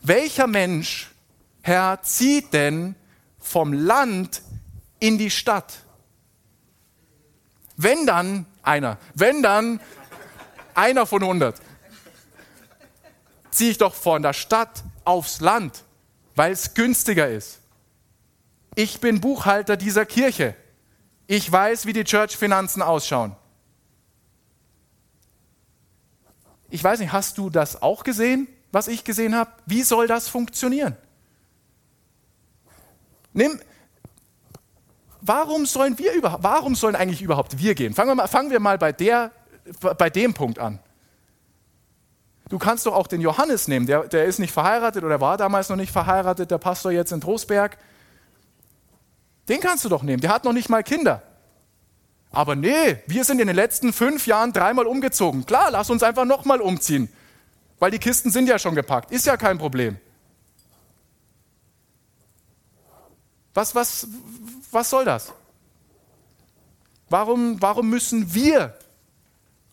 Welcher 0.00 0.46
Mensch, 0.46 1.10
Herr, 1.62 2.02
zieht 2.02 2.52
denn 2.52 2.94
vom 3.38 3.72
Land 3.72 4.42
in 4.98 5.18
die 5.18 5.30
Stadt? 5.30 5.78
Wenn 7.76 8.06
dann 8.06 8.46
einer, 8.62 8.98
wenn 9.14 9.42
dann 9.42 9.80
einer 10.74 11.06
von 11.06 11.22
100. 11.22 11.60
Ziehe 13.50 13.70
ich 13.70 13.78
doch 13.78 13.94
von 13.94 14.22
der 14.22 14.32
Stadt 14.32 14.82
aufs 15.04 15.40
Land, 15.40 15.84
weil 16.34 16.52
es 16.52 16.74
günstiger 16.74 17.28
ist. 17.28 17.60
Ich 18.74 19.00
bin 19.00 19.20
Buchhalter 19.20 19.76
dieser 19.76 20.04
Kirche. 20.04 20.56
Ich 21.26 21.50
weiß, 21.50 21.86
wie 21.86 21.92
die 21.92 22.04
Church-Finanzen 22.04 22.82
ausschauen. 22.82 23.36
Ich 26.70 26.82
weiß 26.82 26.98
nicht, 26.98 27.12
hast 27.12 27.38
du 27.38 27.50
das 27.50 27.82
auch 27.82 28.02
gesehen, 28.02 28.48
was 28.72 28.88
ich 28.88 29.04
gesehen 29.04 29.36
habe? 29.36 29.52
Wie 29.66 29.82
soll 29.82 30.08
das 30.08 30.28
funktionieren? 30.28 30.96
Nimm, 33.32 33.60
warum 35.20 35.66
sollen 35.66 35.96
wir 35.98 36.12
überhaupt, 36.12 36.42
warum 36.42 36.74
sollen 36.74 36.96
eigentlich 36.96 37.22
überhaupt 37.22 37.58
wir 37.58 37.74
gehen? 37.76 37.94
Fangen 37.94 38.10
wir, 38.10 38.14
mal, 38.16 38.26
fangen 38.26 38.50
wir 38.50 38.60
mal 38.60 38.78
bei 38.78 38.92
der 38.92 39.30
bei 39.98 40.10
dem 40.10 40.34
Punkt 40.34 40.58
an. 40.58 40.78
Du 42.48 42.58
kannst 42.58 42.84
doch 42.86 42.94
auch 42.94 43.06
den 43.06 43.20
Johannes 43.20 43.68
nehmen, 43.68 43.86
der, 43.86 44.06
der 44.06 44.26
ist 44.26 44.38
nicht 44.38 44.52
verheiratet 44.52 45.02
oder 45.02 45.20
war 45.20 45.36
damals 45.36 45.70
noch 45.70 45.76
nicht 45.76 45.92
verheiratet, 45.92 46.50
der 46.50 46.58
Pastor 46.58 46.92
jetzt 46.92 47.10
in 47.10 47.20
Trostberg. 47.20 47.78
Den 49.48 49.60
kannst 49.60 49.84
du 49.84 49.88
doch 49.88 50.02
nehmen, 50.02 50.20
der 50.20 50.30
hat 50.30 50.44
noch 50.44 50.52
nicht 50.52 50.68
mal 50.68 50.82
Kinder. 50.82 51.22
Aber 52.30 52.56
nee, 52.56 52.98
wir 53.06 53.24
sind 53.24 53.40
in 53.40 53.46
den 53.46 53.56
letzten 53.56 53.92
fünf 53.92 54.26
Jahren 54.26 54.52
dreimal 54.52 54.86
umgezogen. 54.86 55.46
Klar, 55.46 55.70
lass 55.70 55.88
uns 55.88 56.02
einfach 56.02 56.24
nochmal 56.24 56.60
umziehen, 56.60 57.08
weil 57.78 57.90
die 57.90 57.98
Kisten 57.98 58.30
sind 58.30 58.48
ja 58.48 58.58
schon 58.58 58.74
gepackt, 58.74 59.10
ist 59.10 59.26
ja 59.26 59.36
kein 59.36 59.56
Problem. 59.56 59.96
Was, 63.54 63.74
was, 63.74 64.08
was 64.72 64.90
soll 64.90 65.04
das? 65.04 65.32
Warum, 67.08 67.62
warum 67.62 67.88
müssen 67.88 68.34
wir 68.34 68.76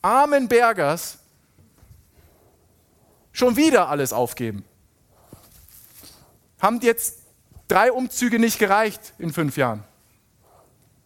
armen 0.01 0.47
Bergers 0.47 1.17
schon 3.31 3.55
wieder 3.55 3.89
alles 3.89 4.13
aufgeben? 4.13 4.65
Haben 6.59 6.79
jetzt 6.81 7.19
drei 7.67 7.91
Umzüge 7.91 8.39
nicht 8.39 8.59
gereicht 8.59 9.13
in 9.17 9.33
fünf 9.33 9.57
Jahren? 9.57 9.83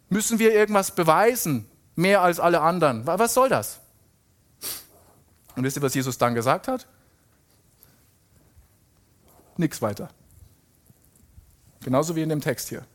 Müssen 0.09 0.39
wir 0.39 0.53
irgendwas 0.53 0.93
beweisen, 0.93 1.69
mehr 1.95 2.21
als 2.21 2.39
alle 2.39 2.61
anderen? 2.61 3.05
Was 3.07 3.33
soll 3.33 3.49
das? 3.49 3.79
Und 5.55 5.63
wisst 5.63 5.77
ihr, 5.77 5.81
was 5.81 5.93
Jesus 5.93 6.17
dann 6.17 6.35
gesagt 6.35 6.67
hat? 6.67 6.87
Nichts 9.57 9.81
weiter. 9.81 10.09
Genauso 11.81 12.15
wie 12.15 12.21
in 12.21 12.29
dem 12.29 12.41
Text 12.41 12.69
hier. 12.69 12.85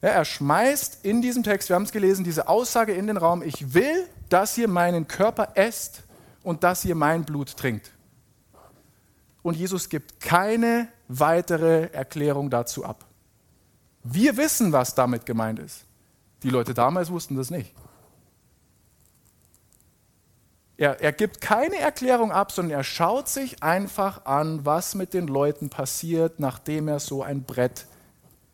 Ja, 0.00 0.10
er 0.10 0.24
schmeißt 0.24 1.04
in 1.04 1.22
diesem 1.22 1.42
Text, 1.42 1.68
wir 1.68 1.76
haben 1.76 1.82
es 1.82 1.92
gelesen, 1.92 2.24
diese 2.24 2.48
Aussage 2.48 2.92
in 2.92 3.06
den 3.08 3.16
Raum, 3.16 3.42
ich 3.42 3.74
will, 3.74 4.08
dass 4.28 4.56
ihr 4.56 4.68
meinen 4.68 5.08
Körper 5.08 5.52
esst 5.54 6.04
und 6.42 6.62
dass 6.62 6.84
ihr 6.84 6.94
mein 6.94 7.24
Blut 7.24 7.56
trinkt. 7.56 7.92
Und 9.42 9.56
Jesus 9.56 9.88
gibt 9.88 10.20
keine 10.20 10.88
weitere 11.08 11.88
Erklärung 11.92 12.50
dazu 12.50 12.84
ab. 12.84 13.04
Wir 14.04 14.36
wissen, 14.36 14.72
was 14.72 14.94
damit 14.94 15.26
gemeint 15.26 15.58
ist. 15.58 15.84
Die 16.42 16.50
Leute 16.50 16.74
damals 16.74 17.10
wussten 17.10 17.36
das 17.36 17.50
nicht. 17.50 17.74
Er, 20.76 21.00
er 21.00 21.12
gibt 21.12 21.40
keine 21.40 21.76
Erklärung 21.76 22.30
ab, 22.30 22.52
sondern 22.52 22.78
er 22.78 22.84
schaut 22.84 23.28
sich 23.28 23.64
einfach 23.64 24.24
an, 24.26 24.64
was 24.64 24.94
mit 24.94 25.12
den 25.12 25.26
Leuten 25.26 25.70
passiert, 25.70 26.38
nachdem 26.38 26.86
er 26.86 27.00
so 27.00 27.24
ein 27.24 27.42
Brett 27.42 27.86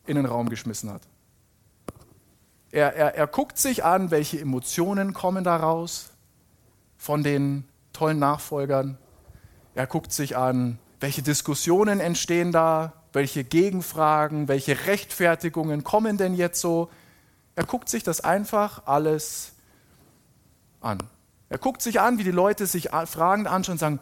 in 0.07 0.17
den 0.17 0.25
Raum 0.25 0.49
geschmissen 0.49 0.91
hat. 0.91 1.03
Er, 2.75 2.93
er, 2.97 3.15
er 3.15 3.29
guckt 3.29 3.57
sich 3.57 3.85
an, 3.85 4.11
welche 4.11 4.41
Emotionen 4.41 5.15
kommen 5.15 5.45
daraus 5.45 6.11
von 6.97 7.23
den 7.23 7.69
tollen 7.93 8.19
Nachfolgern. 8.19 8.99
Er 9.77 9.87
guckt 9.87 10.13
sich 10.13 10.37
an, 10.37 10.81
welche 10.99 11.23
Diskussionen 11.23 12.01
entstehen 12.01 12.51
da, 12.51 12.95
welche 13.13 13.45
Gegenfragen, 13.45 14.49
welche 14.49 14.89
Rechtfertigungen 14.89 15.85
kommen 15.85 16.17
denn 16.17 16.35
jetzt 16.35 16.61
so. 16.61 16.91
Er 17.55 17.63
guckt 17.63 17.89
sich 17.89 18.03
das 18.03 18.23
einfach 18.23 18.83
alles 18.87 19.53
an. 20.81 20.99
Er 21.51 21.59
guckt 21.59 21.81
sich 21.81 22.01
an, 22.01 22.19
wie 22.19 22.25
die 22.25 22.33
Leute 22.33 22.67
sich 22.67 22.89
fragend 23.07 23.47
anschauen 23.47 23.75
und 23.75 23.79
sagen, 23.79 24.01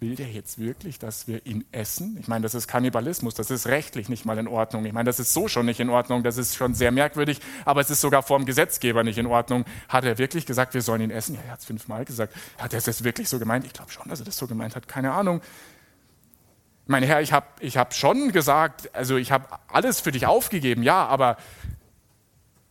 will 0.00 0.14
der 0.14 0.28
jetzt 0.28 0.58
wirklich, 0.58 0.98
dass 0.98 1.26
wir 1.26 1.44
ihn 1.46 1.64
essen? 1.72 2.16
Ich 2.20 2.28
meine, 2.28 2.42
das 2.42 2.54
ist 2.54 2.68
Kannibalismus, 2.68 3.34
das 3.34 3.50
ist 3.50 3.66
rechtlich 3.66 4.08
nicht 4.08 4.24
mal 4.24 4.36
in 4.38 4.46
Ordnung. 4.46 4.84
Ich 4.84 4.92
meine, 4.92 5.06
das 5.06 5.18
ist 5.18 5.32
so 5.32 5.48
schon 5.48 5.66
nicht 5.66 5.80
in 5.80 5.88
Ordnung, 5.88 6.22
das 6.22 6.36
ist 6.36 6.56
schon 6.56 6.74
sehr 6.74 6.92
merkwürdig, 6.92 7.40
aber 7.64 7.80
es 7.80 7.90
ist 7.90 8.00
sogar 8.00 8.22
vor 8.22 8.38
dem 8.38 8.46
Gesetzgeber 8.46 9.04
nicht 9.04 9.18
in 9.18 9.26
Ordnung. 9.26 9.64
Hat 9.88 10.04
er 10.04 10.18
wirklich 10.18 10.46
gesagt, 10.46 10.74
wir 10.74 10.82
sollen 10.82 11.00
ihn 11.00 11.10
essen? 11.10 11.34
Ja, 11.34 11.40
er 11.46 11.52
hat 11.52 11.60
es 11.60 11.64
fünfmal 11.64 12.04
gesagt. 12.04 12.34
Hat 12.58 12.72
er 12.72 12.86
es 12.86 13.04
wirklich 13.04 13.28
so 13.28 13.38
gemeint? 13.38 13.64
Ich 13.64 13.72
glaube 13.72 13.90
schon, 13.90 14.08
dass 14.08 14.20
er 14.20 14.26
das 14.26 14.36
so 14.36 14.46
gemeint 14.46 14.76
hat, 14.76 14.86
keine 14.86 15.12
Ahnung. 15.12 15.40
Mein 16.86 17.02
Herr, 17.02 17.20
ich 17.20 17.32
habe 17.32 17.46
ich 17.60 17.76
hab 17.76 17.94
schon 17.94 18.32
gesagt, 18.32 18.94
also 18.94 19.16
ich 19.16 19.32
habe 19.32 19.46
alles 19.68 20.00
für 20.00 20.12
dich 20.12 20.26
aufgegeben, 20.26 20.82
ja, 20.82 21.06
aber 21.06 21.36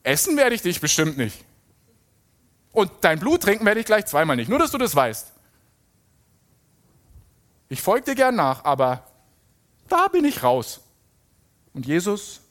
essen 0.04 0.38
werde 0.38 0.56
ich 0.56 0.62
dich 0.62 0.80
bestimmt 0.80 1.18
nicht. 1.18 1.44
Und 2.72 2.92
dein 3.02 3.20
Blut 3.20 3.44
trinken 3.44 3.66
werde 3.66 3.80
ich 3.80 3.86
gleich 3.86 4.06
zweimal 4.06 4.36
nicht, 4.36 4.50
nur 4.50 4.60
dass 4.60 4.72
du 4.72 4.78
das 4.78 4.96
weißt. 4.96 5.35
Ich 7.70 7.82
folge 7.82 8.06
dir 8.06 8.16
gern 8.16 8.36
nach, 8.36 8.64
aber 8.64 9.04
da 9.88 10.08
bin 10.08 10.26
ich 10.26 10.44
raus. 10.44 10.82
Und 11.74 11.86
Jesus 11.86 12.42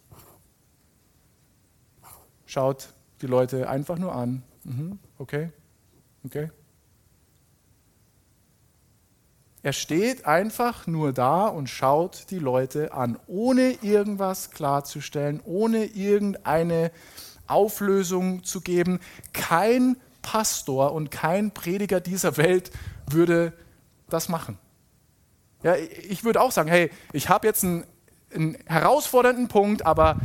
schaut 2.46 2.88
die 3.20 3.26
Leute 3.26 3.68
einfach 3.68 3.98
nur 3.98 4.14
an. 4.14 4.42
Mhm, 4.64 4.98
okay, 5.18 5.50
okay. 6.24 6.50
Er 9.62 9.72
steht 9.72 10.26
einfach 10.26 10.86
nur 10.86 11.14
da 11.14 11.46
und 11.46 11.70
schaut 11.70 12.26
die 12.30 12.38
Leute 12.38 12.92
an, 12.92 13.18
ohne 13.26 13.70
irgendwas 13.80 14.50
klarzustellen, 14.50 15.40
ohne 15.46 15.86
irgendeine 15.86 16.90
Auflösung 17.46 18.44
zu 18.44 18.60
geben. 18.60 19.00
Kein 19.32 19.96
Pastor 20.20 20.92
und 20.92 21.10
kein 21.10 21.50
Prediger 21.50 22.00
dieser 22.00 22.36
Welt 22.36 22.72
würde 23.06 23.54
das 24.10 24.28
machen. 24.28 24.58
Ja, 25.64 25.76
ich 25.76 26.24
würde 26.24 26.42
auch 26.42 26.52
sagen, 26.52 26.68
hey, 26.68 26.90
ich 27.14 27.30
habe 27.30 27.46
jetzt 27.46 27.64
einen, 27.64 27.84
einen, 28.32 28.56
herausfordernden 28.66 29.48
Punkt, 29.48 29.84
aber 29.86 30.16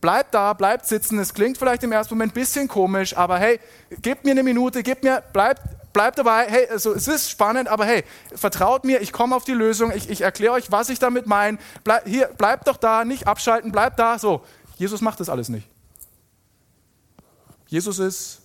bleib 0.00 0.30
da, 0.30 0.52
bleib 0.52 0.86
sitzen. 0.86 1.18
Es 1.18 1.34
klingt 1.34 1.58
vielleicht 1.58 1.82
im 1.82 1.90
ersten 1.90 2.14
Moment 2.14 2.30
ein 2.32 2.34
bisschen 2.34 2.68
komisch, 2.68 3.16
aber 3.16 3.38
hey, 3.38 3.58
gib 4.00 4.24
mir 4.24 4.30
eine 4.30 4.44
Minute, 4.44 4.84
gib 4.84 5.02
mir, 5.02 5.24
bleib, 5.32 5.58
bleib 5.92 6.14
dabei. 6.14 6.46
Hey, 6.48 6.68
also, 6.70 6.94
es 6.94 7.08
ist 7.08 7.30
spannend, 7.30 7.68
aber 7.68 7.84
hey, 7.84 8.04
vertraut 8.32 8.84
mir, 8.84 9.00
ich 9.00 9.12
komme 9.12 9.34
auf 9.34 9.42
die 9.42 9.54
Lösung. 9.54 9.90
Ich, 9.90 10.08
ich 10.08 10.20
erkläre 10.20 10.52
euch, 10.52 10.70
was 10.70 10.88
ich 10.88 11.00
damit 11.00 11.26
meine. 11.26 11.58
Bleib, 11.82 12.06
hier, 12.06 12.30
bleib 12.38 12.64
doch 12.64 12.76
da, 12.76 13.04
nicht 13.04 13.26
abschalten, 13.26 13.72
bleib 13.72 13.96
da. 13.96 14.20
So, 14.20 14.44
Jesus 14.76 15.00
macht 15.00 15.18
das 15.18 15.28
alles 15.28 15.48
nicht. 15.48 15.68
Jesus 17.66 17.98
ist 17.98 18.40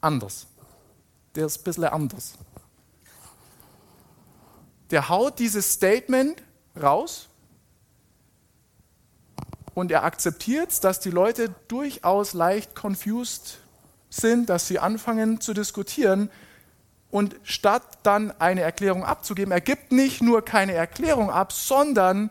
anders. 0.00 0.46
Der 1.34 1.46
ist 1.46 1.58
ein 1.58 1.64
bisschen 1.64 1.84
anders. 1.86 2.34
Der 4.92 5.08
haut 5.08 5.38
dieses 5.38 5.72
Statement 5.72 6.42
raus 6.80 7.28
und 9.74 9.90
er 9.90 10.04
akzeptiert, 10.04 10.84
dass 10.84 11.00
die 11.00 11.10
Leute 11.10 11.54
durchaus 11.66 12.34
leicht 12.34 12.74
confused 12.80 13.58
sind, 14.10 14.50
dass 14.50 14.68
sie 14.68 14.78
anfangen 14.78 15.40
zu 15.40 15.54
diskutieren. 15.54 16.30
Und 17.10 17.36
statt 17.42 17.82
dann 18.02 18.32
eine 18.38 18.60
Erklärung 18.60 19.04
abzugeben, 19.04 19.50
er 19.50 19.62
gibt 19.62 19.92
nicht 19.92 20.22
nur 20.22 20.44
keine 20.44 20.74
Erklärung 20.74 21.30
ab, 21.30 21.52
sondern 21.52 22.30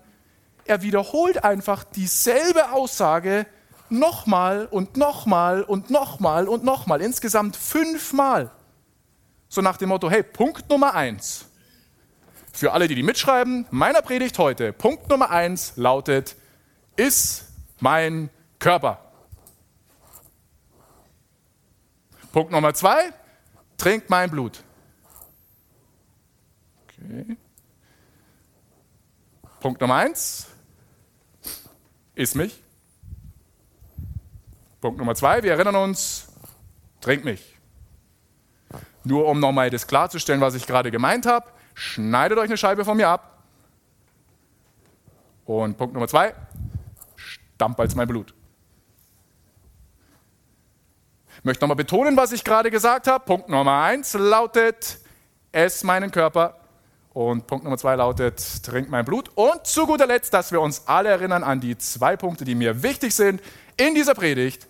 er 0.65 0.83
wiederholt 0.83 1.43
einfach 1.43 1.83
dieselbe 1.83 2.71
Aussage 2.71 3.47
nochmal 3.89 4.67
und 4.67 4.97
nochmal 4.97 5.63
und 5.63 5.89
nochmal 5.89 6.47
und 6.47 6.63
nochmal, 6.63 7.01
insgesamt 7.01 7.55
fünfmal. 7.55 8.51
So 9.49 9.61
nach 9.61 9.77
dem 9.77 9.89
Motto, 9.89 10.09
hey, 10.09 10.23
Punkt 10.23 10.69
Nummer 10.69 10.93
eins. 10.93 11.45
Für 12.53 12.73
alle, 12.73 12.87
die 12.87 12.95
die 12.95 13.03
mitschreiben, 13.03 13.65
meiner 13.71 14.01
Predigt 14.01 14.37
heute, 14.37 14.73
Punkt 14.73 15.09
Nummer 15.09 15.29
eins 15.29 15.73
lautet, 15.77 16.35
ist 16.95 17.45
mein 17.79 18.29
Körper. 18.59 18.99
Punkt 22.31 22.51
Nummer 22.51 22.73
zwei, 22.73 23.11
trinkt 23.77 24.09
mein 24.09 24.29
Blut. 24.29 24.63
Okay. 26.83 27.37
Punkt 29.59 29.81
Nummer 29.81 29.95
eins, 29.95 30.47
isst 32.15 32.35
mich. 32.35 32.61
Punkt 34.81 34.97
Nummer 34.97 35.15
zwei, 35.15 35.43
wir 35.43 35.51
erinnern 35.51 35.75
uns, 35.75 36.27
trink 36.99 37.23
mich. 37.23 37.57
Nur 39.03 39.27
um 39.27 39.39
nochmal 39.39 39.69
das 39.69 39.87
klarzustellen, 39.87 40.41
was 40.41 40.55
ich 40.55 40.67
gerade 40.67 40.91
gemeint 40.91 41.25
habe, 41.25 41.47
schneidet 41.73 42.37
euch 42.37 42.45
eine 42.45 42.57
Scheibe 42.57 42.85
von 42.85 42.97
mir 42.97 43.09
ab. 43.09 43.43
Und 45.45 45.77
Punkt 45.77 45.93
Nummer 45.93 46.07
zwei, 46.07 46.33
stampft 47.15 47.95
mein 47.95 48.07
Blut. 48.07 48.33
Ich 51.37 51.45
möchte 51.45 51.63
nochmal 51.63 51.75
betonen, 51.75 52.15
was 52.17 52.31
ich 52.31 52.43
gerade 52.43 52.69
gesagt 52.69 53.07
habe. 53.07 53.25
Punkt 53.25 53.49
Nummer 53.49 53.81
eins 53.81 54.13
lautet, 54.13 54.99
ess 55.51 55.83
meinen 55.83 56.11
Körper. 56.11 56.57
Und 57.13 57.47
Punkt 57.47 57.63
Nummer 57.63 57.77
zwei 57.77 57.95
lautet, 57.95 58.63
trink 58.63 58.89
mein 58.89 59.05
Blut. 59.05 59.31
Und 59.35 59.65
zu 59.65 59.87
guter 59.87 60.05
Letzt, 60.05 60.33
dass 60.33 60.51
wir 60.51 60.61
uns 60.61 60.87
alle 60.87 61.09
erinnern 61.09 61.43
an 61.43 61.59
die 61.59 61.77
zwei 61.77 62.15
Punkte, 62.15 62.45
die 62.45 62.55
mir 62.55 62.83
wichtig 62.83 63.15
sind 63.15 63.41
in 63.75 63.95
dieser 63.95 64.13
Predigt 64.13 64.67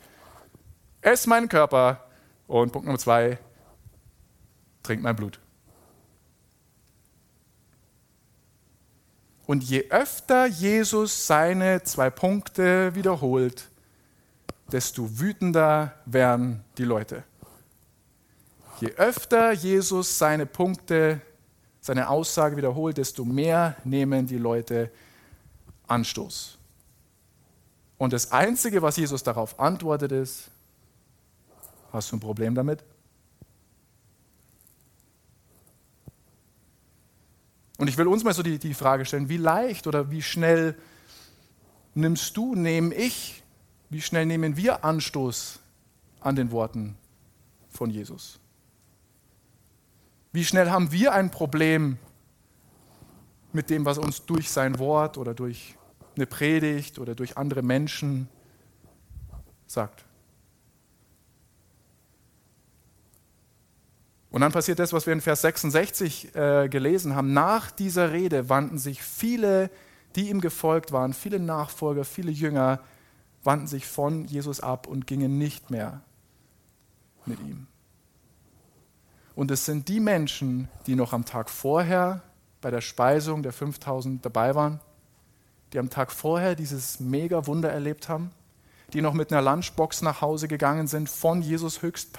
ess 1.01 1.27
meinen 1.27 1.49
Körper. 1.49 2.05
Und 2.47 2.71
Punkt 2.71 2.85
Nummer 2.85 2.99
zwei, 2.99 3.37
trink 4.81 5.01
mein 5.01 5.15
Blut. 5.15 5.40
Und 9.51 9.65
je 9.65 9.89
öfter 9.89 10.45
Jesus 10.45 11.27
seine 11.27 11.83
zwei 11.83 12.09
Punkte 12.09 12.95
wiederholt, 12.95 13.67
desto 14.71 15.19
wütender 15.19 15.93
werden 16.05 16.63
die 16.77 16.85
Leute. 16.85 17.25
Je 18.79 18.93
öfter 18.93 19.51
Jesus 19.51 20.17
seine 20.17 20.45
Punkte, 20.45 21.19
seine 21.81 22.07
Aussage 22.07 22.55
wiederholt, 22.55 22.95
desto 22.95 23.25
mehr 23.25 23.75
nehmen 23.83 24.25
die 24.25 24.37
Leute 24.37 24.89
Anstoß. 25.85 26.57
Und 27.97 28.13
das 28.13 28.31
Einzige, 28.31 28.81
was 28.81 28.95
Jesus 28.95 29.21
darauf 29.21 29.59
antwortet, 29.59 30.13
ist, 30.13 30.49
hast 31.91 32.09
du 32.09 32.15
ein 32.15 32.21
Problem 32.21 32.55
damit? 32.55 32.85
Und 37.81 37.87
ich 37.87 37.97
will 37.97 38.05
uns 38.05 38.23
mal 38.23 38.35
so 38.35 38.43
die, 38.43 38.59
die 38.59 38.75
Frage 38.75 39.05
stellen, 39.05 39.27
wie 39.27 39.37
leicht 39.37 39.87
oder 39.87 40.11
wie 40.11 40.21
schnell 40.21 40.75
nimmst 41.95 42.37
du, 42.37 42.53
nehme 42.53 42.93
ich, 42.93 43.41
wie 43.89 44.01
schnell 44.01 44.27
nehmen 44.27 44.55
wir 44.55 44.85
Anstoß 44.85 45.57
an 46.19 46.35
den 46.35 46.51
Worten 46.51 46.95
von 47.71 47.89
Jesus? 47.89 48.39
Wie 50.31 50.45
schnell 50.45 50.69
haben 50.69 50.91
wir 50.91 51.11
ein 51.13 51.31
Problem 51.31 51.97
mit 53.51 53.71
dem, 53.71 53.83
was 53.83 53.97
uns 53.97 54.27
durch 54.27 54.51
sein 54.51 54.77
Wort 54.77 55.17
oder 55.17 55.33
durch 55.33 55.73
eine 56.15 56.27
Predigt 56.27 56.99
oder 56.99 57.15
durch 57.15 57.35
andere 57.35 57.63
Menschen 57.63 58.29
sagt? 59.65 60.05
Und 64.31 64.41
dann 64.41 64.53
passiert 64.53 64.79
das, 64.79 64.93
was 64.93 65.05
wir 65.05 65.13
in 65.13 65.21
Vers 65.21 65.41
66 65.41 66.35
äh, 66.35 66.69
gelesen 66.69 67.15
haben. 67.15 67.33
Nach 67.33 67.69
dieser 67.69 68.13
Rede 68.13 68.47
wandten 68.47 68.77
sich 68.77 69.03
viele, 69.03 69.69
die 70.15 70.29
ihm 70.29 70.39
gefolgt 70.39 70.93
waren, 70.93 71.13
viele 71.13 71.39
Nachfolger, 71.39 72.05
viele 72.05 72.31
Jünger, 72.31 72.79
wandten 73.43 73.67
sich 73.67 73.85
von 73.85 74.25
Jesus 74.25 74.61
ab 74.61 74.87
und 74.87 75.05
gingen 75.05 75.37
nicht 75.37 75.69
mehr 75.69 76.01
mit 77.25 77.39
ihm. 77.41 77.67
Und 79.35 79.51
es 79.51 79.65
sind 79.65 79.87
die 79.87 79.99
Menschen, 79.99 80.69
die 80.87 80.95
noch 80.95 81.13
am 81.13 81.25
Tag 81.25 81.49
vorher 81.49 82.21
bei 82.61 82.71
der 82.71 82.81
Speisung 82.81 83.43
der 83.43 83.53
5000 83.53 84.25
dabei 84.25 84.55
waren, 84.55 84.79
die 85.73 85.79
am 85.79 85.89
Tag 85.89 86.11
vorher 86.11 86.55
dieses 86.55 86.99
mega 86.99 87.47
Wunder 87.47 87.71
erlebt 87.71 88.07
haben, 88.07 88.31
die 88.93 89.01
noch 89.01 89.13
mit 89.13 89.31
einer 89.31 89.41
Lunchbox 89.41 90.01
nach 90.03 90.21
Hause 90.21 90.47
gegangen 90.47 90.87
sind 90.87 91.09
von 91.09 91.41
Jesus 91.41 91.81
höchst 91.81 92.13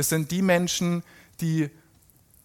Es 0.00 0.08
sind 0.08 0.30
die 0.30 0.40
Menschen, 0.40 1.02
die, 1.42 1.68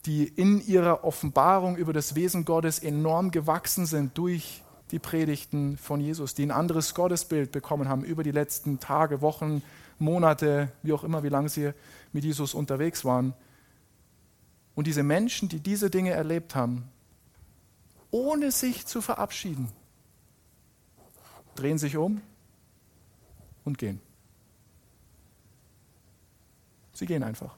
die 0.06 0.26
in 0.26 0.66
ihrer 0.68 1.06
Offenbarung 1.06 1.78
über 1.78 1.94
das 1.94 2.14
Wesen 2.14 2.44
Gottes 2.44 2.80
enorm 2.80 3.32
gewachsen 3.32 3.86
sind 3.86 4.18
durch 4.18 4.62
die 4.92 5.00
Predigten 5.00 5.78
von 5.78 6.02
Jesus, 6.02 6.34
die 6.34 6.46
ein 6.46 6.52
anderes 6.52 6.94
Gottesbild 6.94 7.54
bekommen 7.54 7.88
haben 7.88 8.04
über 8.04 8.24
die 8.24 8.32
letzten 8.32 8.82
Tage, 8.82 9.22
Wochen, 9.22 9.64
Monate, 10.00 10.70
wie 10.84 10.92
auch 10.92 11.06
immer, 11.06 11.24
wie 11.24 11.30
lange 11.30 11.48
sie 11.48 11.72
mit 12.12 12.26
Jesus 12.26 12.54
unterwegs 12.54 13.06
waren. 13.06 13.34
Und 14.76 14.86
diese 14.86 15.04
Menschen, 15.04 15.48
die 15.48 15.62
diese 15.62 15.90
Dinge 15.90 16.12
erlebt 16.12 16.56
haben, 16.56 16.90
ohne 18.12 18.52
sich 18.52 18.86
zu 18.86 19.02
verabschieden, 19.02 19.72
drehen 21.56 21.78
sich 21.78 21.96
um 21.96 22.22
und 23.64 23.78
gehen. 23.78 24.02
Sie 26.96 27.06
gehen 27.06 27.24
einfach. 27.24 27.56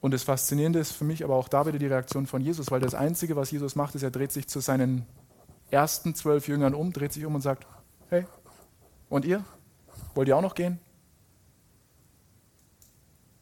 Und 0.00 0.12
das 0.12 0.22
Faszinierende 0.22 0.78
ist 0.78 0.92
für 0.92 1.04
mich 1.04 1.22
aber 1.22 1.34
auch 1.34 1.48
da 1.48 1.66
wieder 1.66 1.78
die 1.78 1.86
Reaktion 1.86 2.26
von 2.26 2.40
Jesus, 2.40 2.70
weil 2.70 2.80
das 2.80 2.94
Einzige, 2.94 3.36
was 3.36 3.50
Jesus 3.50 3.76
macht, 3.76 3.94
ist, 3.94 4.02
er 4.02 4.10
dreht 4.10 4.32
sich 4.32 4.48
zu 4.48 4.60
seinen 4.60 5.04
ersten 5.70 6.14
zwölf 6.14 6.48
Jüngern 6.48 6.74
um, 6.74 6.92
dreht 6.92 7.12
sich 7.12 7.26
um 7.26 7.34
und 7.34 7.42
sagt, 7.42 7.66
hey, 8.08 8.26
und 9.10 9.26
ihr? 9.26 9.44
Wollt 10.14 10.28
ihr 10.28 10.36
auch 10.36 10.42
noch 10.42 10.54
gehen? 10.54 10.78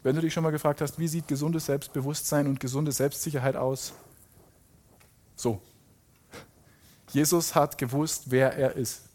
Wenn 0.02 0.16
du 0.16 0.22
dich 0.22 0.32
schon 0.32 0.42
mal 0.42 0.50
gefragt 0.50 0.80
hast, 0.80 0.98
wie 0.98 1.08
sieht 1.08 1.28
gesundes 1.28 1.66
Selbstbewusstsein 1.66 2.48
und 2.48 2.58
gesunde 2.58 2.90
Selbstsicherheit 2.90 3.54
aus? 3.54 3.92
So. 5.36 5.60
Jesus 7.10 7.54
hat 7.54 7.78
gewusst, 7.78 8.24
wer 8.26 8.56
er 8.56 8.74
ist. 8.74 9.05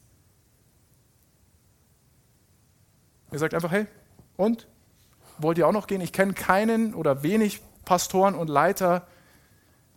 Er 3.32 3.39
sagt 3.39 3.54
einfach, 3.54 3.72
hey, 3.72 3.88
und? 4.38 4.67
Wollt 5.38 5.58
ihr 5.58 5.67
auch 5.67 5.72
noch 5.72 5.88
gehen? 5.88 6.02
Ich 6.02 6.13
kenne 6.13 6.34
keinen 6.34 6.94
oder 6.94 7.24
wenig 7.24 7.62
Pastoren 7.86 8.36
und 8.36 8.48
Leiter, 8.48 9.08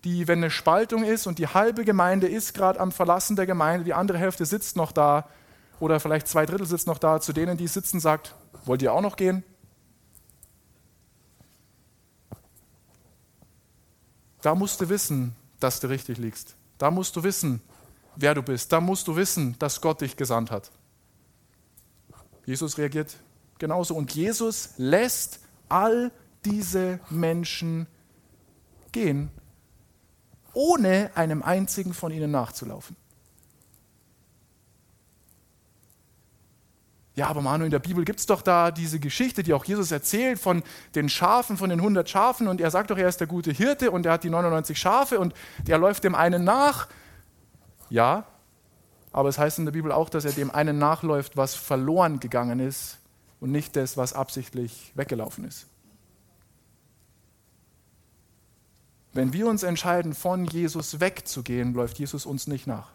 die, 0.05 0.29
wenn 0.29 0.38
eine 0.38 0.51
Spaltung 0.51 1.05
ist 1.05 1.27
und 1.27 1.38
die 1.38 1.49
halbe 1.49 1.85
Gemeinde 1.85 2.29
ist 2.29 2.55
gerade 2.55 2.81
am 2.81 2.92
Verlassen 2.92 3.37
der 3.37 3.47
Gemeinde, 3.47 3.85
die 3.85 3.94
andere 3.94 4.18
Hälfte 4.18 4.47
sitzt 4.47 4.77
noch 4.77 4.92
da 4.92 5.29
oder 5.81 6.01
vielleicht 6.01 6.29
zwei 6.29 6.47
Drittel 6.47 6.66
sitzt 6.66 6.87
noch 6.87 6.99
da, 6.99 7.20
zu 7.20 7.33
denen, 7.33 7.57
die 7.57 7.66
sitzen, 7.66 8.01
sagt, 8.01 8.35
wollt 8.64 8.83
ihr 8.83 8.92
auch 8.92 9.01
noch 9.01 9.16
gehen? 9.16 9.42
Da 14.40 14.55
musst 14.55 14.81
du 14.81 14.88
wissen, 14.88 15.35
dass 15.59 15.81
du 15.81 15.88
richtig 15.88 16.18
liegst. 16.18 16.55
Da 16.77 16.90
musst 16.90 17.16
du 17.16 17.23
wissen, 17.23 17.62
wer 18.16 18.35
du 18.35 18.42
bist. 18.42 18.73
Da 18.73 18.81
musst 18.81 19.09
du 19.09 19.16
wissen, 19.16 19.59
dass 19.59 19.81
Gott 19.81 20.03
dich 20.03 20.16
gesandt 20.16 20.51
hat. 20.51 20.70
Jesus 22.44 22.78
reagiert 22.78 23.16
genauso. 23.59 23.94
Und 23.94 24.14
Jesus 24.14 24.70
lässt 24.76 25.40
all 25.68 26.11
diese 26.44 27.00
Menschen 27.11 27.87
gehen 28.92 29.30
ohne 30.54 31.11
einem 31.14 31.42
einzigen 31.42 31.92
von 31.92 32.12
ihnen 32.12 32.30
nachzulaufen. 32.30 32.96
Ja, 37.16 37.28
aber 37.28 37.42
Manu, 37.42 37.64
in 37.64 37.70
der 37.70 37.78
Bibel 37.78 38.04
gibt 38.04 38.18
es 38.18 38.26
doch 38.26 38.42
da 38.42 38.72
diese 38.72 38.98
Geschichte, 38.98 39.44
die 39.44 39.52
auch 39.52 39.64
Jesus 39.64 39.92
erzählt 39.92 40.40
von 40.40 40.64
den 40.96 41.09
Schafen, 41.09 41.57
von 41.57 41.70
den 41.70 41.78
100 41.78 42.09
Schafen 42.09 42.48
und 42.48 42.61
er 42.61 42.72
sagt 42.72 42.90
doch, 42.90 42.98
er 42.98 43.09
ist 43.09 43.20
der 43.20 43.28
gute 43.28 43.52
Hirte 43.52 43.92
und 43.92 44.04
er 44.04 44.12
hat 44.12 44.24
die 44.24 44.30
99 44.30 44.76
Schafe 44.76 45.20
und 45.20 45.33
der 45.64 45.78
läuft 45.78 46.02
dem 46.02 46.16
einen 46.16 46.42
nach. 46.42 46.88
Ja, 47.88 48.26
aber 49.14 49.29
es 49.29 49.38
heißt 49.38 49.61
in 49.61 49.64
der 49.64 49.70
Bibel 49.70 49.92
auch, 49.92 50.09
dass 50.09 50.24
er 50.24 50.33
dem 50.33 50.50
einen 50.50 50.77
nachläuft, 50.77 51.37
was 51.37 51.55
verloren 51.55 52.18
gegangen 52.18 52.59
ist 52.59 52.98
und 53.38 53.53
nicht 53.53 53.77
das, 53.77 53.96
was 53.96 54.12
absichtlich 54.12 54.90
weggelaufen 54.96 55.44
ist. 55.44 55.66
Wenn 59.12 59.33
wir 59.33 59.46
uns 59.46 59.62
entscheiden, 59.62 60.14
von 60.14 60.44
Jesus 60.44 60.98
wegzugehen, 60.98 61.74
läuft 61.74 62.00
Jesus 62.00 62.27
uns 62.27 62.48
nicht 62.48 62.66
nach. 62.66 62.88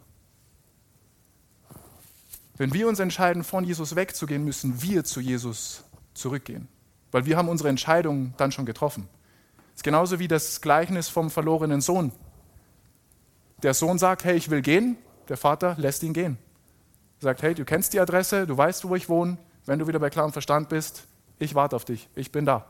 Wenn 2.58 2.74
wir 2.74 2.90
uns 2.90 3.00
entscheiden, 3.00 3.46
von 3.46 3.64
Jesus 3.64 3.96
wegzugehen, 3.96 4.44
müssen 4.44 4.82
wir 4.82 5.06
zu 5.06 5.22
Jesus 5.22 5.86
zurückgehen, 6.14 6.68
weil 7.14 7.26
wir 7.28 7.38
haben 7.38 7.48
unsere 7.48 7.70
Entscheidung 7.70 8.34
dann 8.36 8.52
schon 8.52 8.66
getroffen. 8.66 9.08
Das 9.56 9.78
ist 9.78 9.84
genauso 9.86 10.20
wie 10.20 10.28
das 10.28 10.60
Gleichnis 10.60 11.08
vom 11.08 11.30
verlorenen 11.30 11.80
Sohn. 11.80 12.12
Der 13.64 13.74
Sohn 13.74 13.98
sagt, 13.98 14.26
hey, 14.26 14.36
ich 14.36 14.50
will 14.50 14.62
gehen, 14.62 14.98
der 15.30 15.38
Vater 15.38 15.76
lässt 15.78 16.04
ihn 16.04 16.14
gehen. 16.14 16.38
Sagt, 17.20 17.42
hey, 17.42 17.54
du 17.54 17.64
kennst 17.64 17.94
die 17.94 18.00
Adresse, 18.00 18.48
du 18.48 18.58
weißt, 18.58 18.88
wo 18.88 18.96
ich 18.96 19.08
wohne, 19.08 19.38
wenn 19.66 19.80
du 19.80 19.88
wieder 19.88 20.00
bei 20.00 20.10
klarem 20.10 20.34
Verstand 20.34 20.70
bist, 20.70 21.06
ich 21.38 21.56
warte 21.56 21.76
auf 21.76 21.86
dich, 21.86 22.10
ich 22.16 22.32
bin 22.32 22.46
da. 22.46 22.66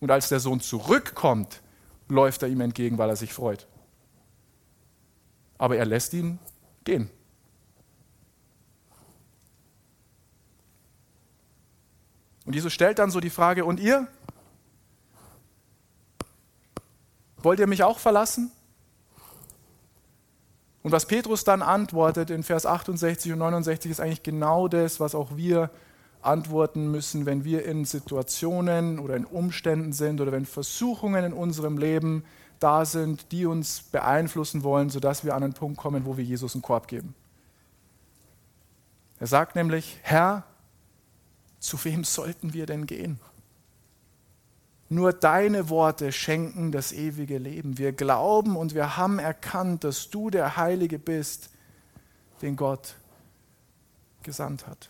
Und 0.00 0.10
als 0.10 0.28
der 0.28 0.40
Sohn 0.40 0.60
zurückkommt, 0.60 1.62
läuft 2.08 2.42
er 2.42 2.48
ihm 2.48 2.60
entgegen, 2.60 2.98
weil 2.98 3.08
er 3.08 3.16
sich 3.16 3.32
freut. 3.32 3.66
Aber 5.56 5.76
er 5.76 5.86
lässt 5.86 6.12
ihn 6.12 6.38
gehen. 6.84 7.10
Und 12.44 12.54
Jesus 12.54 12.72
stellt 12.72 12.98
dann 12.98 13.10
so 13.10 13.20
die 13.20 13.30
Frage, 13.30 13.64
und 13.64 13.80
ihr? 13.80 14.06
Wollt 17.38 17.58
ihr 17.58 17.66
mich 17.66 17.82
auch 17.82 17.98
verlassen? 17.98 18.50
Und 20.84 20.92
was 20.92 21.06
Petrus 21.06 21.44
dann 21.44 21.62
antwortet 21.62 22.28
in 22.28 22.42
Vers 22.42 22.66
68 22.66 23.32
und 23.32 23.38
69 23.38 23.90
ist 23.90 24.00
eigentlich 24.00 24.22
genau 24.22 24.68
das, 24.68 25.00
was 25.00 25.14
auch 25.14 25.34
wir 25.34 25.70
antworten 26.20 26.90
müssen, 26.90 27.24
wenn 27.24 27.42
wir 27.42 27.64
in 27.64 27.86
Situationen 27.86 28.98
oder 28.98 29.16
in 29.16 29.24
Umständen 29.24 29.94
sind 29.94 30.20
oder 30.20 30.30
wenn 30.30 30.44
Versuchungen 30.44 31.24
in 31.24 31.32
unserem 31.32 31.78
Leben 31.78 32.22
da 32.60 32.84
sind, 32.84 33.32
die 33.32 33.46
uns 33.46 33.80
beeinflussen 33.80 34.62
wollen, 34.62 34.90
sodass 34.90 35.24
wir 35.24 35.34
an 35.34 35.42
einen 35.42 35.54
Punkt 35.54 35.78
kommen, 35.78 36.04
wo 36.04 36.18
wir 36.18 36.24
Jesus 36.24 36.54
einen 36.54 36.60
Korb 36.60 36.86
geben. 36.86 37.14
Er 39.20 39.26
sagt 39.26 39.56
nämlich, 39.56 39.98
Herr, 40.02 40.44
zu 41.60 41.82
wem 41.84 42.04
sollten 42.04 42.52
wir 42.52 42.66
denn 42.66 42.84
gehen? 42.84 43.18
Nur 44.94 45.12
deine 45.12 45.70
Worte 45.70 46.12
schenken 46.12 46.70
das 46.70 46.92
ewige 46.92 47.38
Leben. 47.38 47.78
Wir 47.78 47.90
glauben 47.90 48.54
und 48.56 48.74
wir 48.74 48.96
haben 48.96 49.18
erkannt, 49.18 49.82
dass 49.82 50.08
du 50.08 50.30
der 50.30 50.56
Heilige 50.56 51.00
bist, 51.00 51.50
den 52.42 52.54
Gott 52.54 52.94
gesandt 54.22 54.68
hat. 54.68 54.88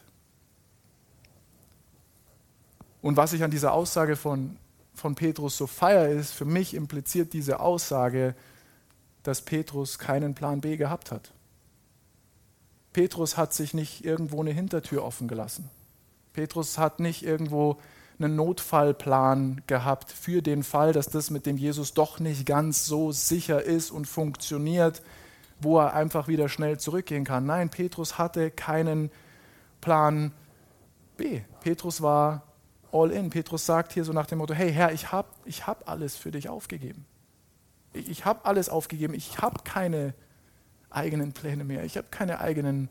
Und 3.01 3.17
was 3.17 3.33
ich 3.33 3.43
an 3.45 3.51
dieser 3.51 3.73
Aussage 3.73 4.14
von, 4.17 4.59
von 4.93 5.14
Petrus 5.14 5.57
so 5.57 5.67
feier 5.67 6.11
ist, 6.11 6.33
für 6.33 6.45
mich 6.45 6.75
impliziert 6.75 7.33
diese 7.33 7.61
Aussage, 7.61 8.35
dass 9.23 9.40
Petrus 9.40 9.99
keinen 9.99 10.35
Plan 10.35 10.61
B 10.61 10.77
gehabt 10.77 11.12
hat. 11.12 11.33
Petrus 12.93 13.38
hat 13.38 13.55
sich 13.55 13.73
nicht 13.73 14.05
irgendwo 14.05 14.43
eine 14.43 14.53
Hintertür 14.53 15.03
offen 15.03 15.29
gelassen. 15.29 15.71
Petrus 16.35 16.77
hat 16.77 17.01
nicht 17.01 17.23
irgendwo 17.23 17.79
einen 18.18 18.37
Notfallplan 18.37 19.62
gehabt 19.66 20.12
für 20.12 20.42
den 20.42 20.62
Fall, 20.62 20.92
dass 20.92 21.07
das 21.07 21.31
mit 21.31 21.46
dem 21.46 21.57
Jesus 21.57 21.94
doch 21.94 22.20
nicht 22.20 22.46
ganz 22.46 22.87
so 22.87 23.12
sicher 23.12 23.62
ist 23.62 23.90
und 23.90 24.07
funktioniert, 24.07 25.03
wo 25.61 25.79
er 25.79 25.94
einfach 25.94 26.29
wieder 26.29 26.48
schnell 26.48 26.79
zurückgehen 26.79 27.24
kann. 27.24 27.46
Nein, 27.46 27.70
Petrus 27.70 28.18
hatte 28.18 28.50
keinen 28.50 29.11
Plan 29.81 30.33
B. 31.16 31.40
Petrus 31.61 32.03
war 32.03 32.42
all 32.92 33.11
in. 33.11 33.31
Petrus 33.31 33.66
sagt 33.66 33.92
hier 33.92 34.05
so 34.05 34.12
nach 34.12 34.27
dem 34.27 34.38
Motto, 34.38 34.55
hey 34.55 34.72
Herr, 34.72 34.92
ich 34.92 35.12
habe 35.12 35.29
ich 35.44 35.66
hab 35.66 35.88
alles 35.88 36.16
für 36.16 36.31
dich 36.31 36.48
aufgegeben. 36.48 37.05
Ich, 37.92 38.09
ich 38.09 38.24
habe 38.24 38.44
alles 38.44 38.68
aufgegeben. 38.68 39.14
Ich 39.14 39.38
habe 39.38 39.61
keine 39.64 40.14
eigenen 40.90 41.33
Pläne 41.33 41.64
mehr. 41.64 41.85
Ich 41.85 41.96
habe 41.96 42.07
keine 42.11 42.40
eigenen 42.40 42.90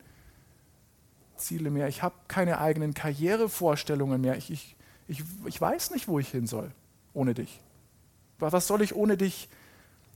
Ziele 1.36 1.70
mehr. 1.70 1.88
Ich 1.88 2.02
habe 2.02 2.14
keine 2.28 2.60
eigenen 2.60 2.94
Karrierevorstellungen 2.94 4.20
mehr. 4.20 4.36
Ich, 4.36 4.50
ich, 4.50 4.76
ich, 5.08 5.22
ich 5.46 5.60
weiß 5.60 5.90
nicht, 5.90 6.08
wo 6.08 6.18
ich 6.18 6.28
hin 6.28 6.46
soll 6.46 6.70
ohne 7.12 7.34
dich. 7.34 7.60
Was 8.38 8.66
soll 8.66 8.82
ich 8.82 8.94
ohne 8.94 9.16
dich 9.16 9.48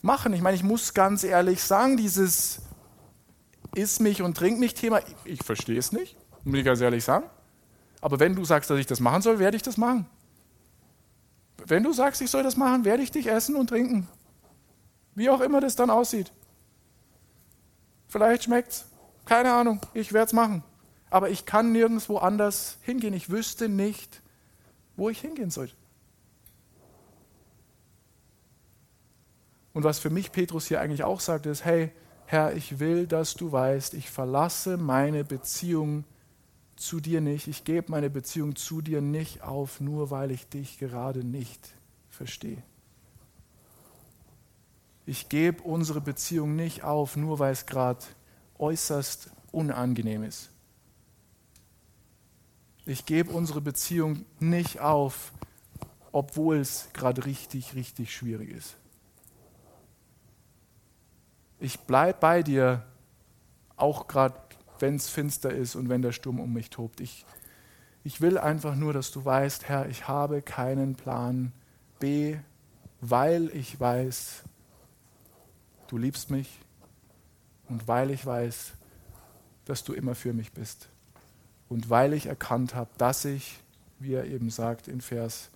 machen? 0.03 0.33
Ich 0.33 0.43
meine, 0.43 0.57
ich 0.57 0.65
muss 0.65 0.93
ganz 0.93 1.25
ehrlich 1.25 1.63
sagen, 1.63 1.97
dieses 1.97 2.61
Iss 3.75 4.01
mich 4.01 4.23
und 4.23 4.37
trink 4.37 4.59
mich 4.59 4.75
Thema, 4.75 4.99
ich, 4.99 5.33
ich 5.33 5.45
verstehe 5.45 5.79
es 5.79 5.93
nicht, 5.93 6.17
muss 6.45 6.59
ich 6.59 6.65
ganz 6.65 6.81
ehrlich 6.81 7.05
sagen. 7.05 7.27
Aber 8.01 8.21
wenn 8.21 8.35
du 8.35 8.45
sagst, 8.45 8.71
dass 8.71 8.79
ich 8.79 8.87
das 8.87 9.01
machen 9.01 9.23
soll, 9.23 9.39
werde 9.39 9.57
ich 9.57 9.63
das 9.63 9.77
machen. 9.77 10.07
Wenn 11.67 11.83
du 11.83 11.93
sagst, 11.93 12.21
ich 12.21 12.31
soll 12.31 12.43
das 12.43 12.57
machen, 12.57 12.85
werde 12.85 13.03
ich 13.03 13.11
dich 13.11 13.29
essen 13.29 13.57
und 13.57 13.69
trinken. 13.69 14.07
Wie 15.15 15.31
auch 15.31 15.41
immer 15.41 15.61
das 15.61 15.75
dann 15.75 15.91
aussieht. 15.91 16.33
Vielleicht 18.09 18.45
schmeckt's. 18.45 18.87
Keine 19.25 19.53
Ahnung. 19.53 19.81
Ich 19.95 20.13
werde 20.13 20.27
es 20.27 20.33
machen. 20.33 20.63
Aber 21.11 21.31
ich 21.31 21.45
kann 21.45 21.73
nirgendwo 21.73 22.19
anders 22.19 22.79
hingehen. 22.83 23.15
Ich 23.15 23.31
wüsste 23.31 23.69
nicht, 23.69 24.23
wo 24.99 25.09
ich 25.09 25.21
hingehen 25.21 25.51
sollte. 25.51 25.75
Und 29.73 29.85
was 29.85 30.01
für 30.01 30.11
mich 30.11 30.33
Petrus 30.33 30.67
hier 30.67 30.81
eigentlich 30.81 31.05
auch 31.05 31.21
sagt, 31.21 31.47
ist, 31.47 31.65
hey, 31.65 31.93
Herr, 32.27 32.55
ich 32.55 32.81
will, 32.81 33.07
dass 33.07 33.35
du 33.35 33.53
weißt, 33.53 33.95
ich 33.95 34.11
verlasse 34.11 34.77
meine 34.77 35.25
Beziehung 35.25 36.05
zu 36.77 37.01
dir 37.01 37.21
nicht, 37.21 37.47
ich 37.47 37.65
gebe 37.65 37.91
meine 37.91 38.11
Beziehung 38.11 38.57
zu 38.57 38.83
dir 38.83 39.01
nicht 39.01 39.43
auf, 39.43 39.81
nur 39.81 40.11
weil 40.11 40.31
ich 40.31 40.49
dich 40.49 40.79
gerade 40.79 41.25
nicht 41.25 41.71
verstehe. 42.11 42.63
Ich 45.07 45.29
gebe 45.29 45.63
unsere 45.63 46.01
Beziehung 46.01 46.55
nicht 46.57 46.83
auf, 46.83 47.17
nur 47.17 47.39
weil 47.39 47.53
es 47.53 47.67
gerade 47.67 48.05
äußerst 48.59 49.31
unangenehm 49.53 50.25
ist. 50.25 50.51
Ich 52.89 53.05
gebe 53.05 53.33
unsere 53.33 53.61
Beziehung 53.61 54.25
nicht 54.41 54.81
auf, 54.81 55.35
obwohl 56.11 56.57
es 56.57 56.89
gerade 56.95 57.27
richtig, 57.27 57.75
richtig 57.75 58.17
schwierig 58.17 58.49
ist. 58.49 58.77
Ich 61.61 61.81
bleibe 61.81 62.19
bei 62.19 62.43
dir, 62.43 62.87
auch 63.77 64.09
gerade 64.09 64.41
wenn 64.79 64.97
es 64.97 65.11
finster 65.11 65.51
ist 65.51 65.77
und 65.77 65.91
wenn 65.91 66.01
der 66.01 66.13
Sturm 66.13 66.41
um 66.41 66.55
mich 66.55 66.71
tobt. 66.71 67.01
Ich, 67.01 67.27
ich 68.05 68.23
will 68.23 68.39
einfach 68.39 68.75
nur, 68.75 68.95
dass 68.95 69.11
du 69.11 69.23
weißt, 69.23 69.69
Herr, 69.69 69.87
ich 69.91 70.09
habe 70.09 70.41
keinen 70.41 70.95
Plan 70.95 71.53
B, 71.99 72.39
weil 73.03 73.51
ich 73.55 73.79
weiß, 73.79 74.45
du 75.89 75.99
liebst 75.99 76.31
mich 76.31 76.59
und 77.69 77.87
weil 77.87 78.11
ich 78.11 78.25
weiß, 78.25 78.73
dass 79.67 79.85
du 79.85 79.93
immer 79.93 80.15
für 80.15 80.33
mich 80.33 80.53
bist. 80.53 80.89
Und 81.69 81.91
weil 81.91 82.13
ich 82.13 82.27
erkannt 82.27 82.75
habe, 82.75 82.91
dass 82.99 83.25
ich, 83.25 83.61
wie 83.99 84.15
er 84.15 84.25
eben 84.25 84.51
sagt 84.51 84.89
in 84.89 85.01
Vers 85.01 85.51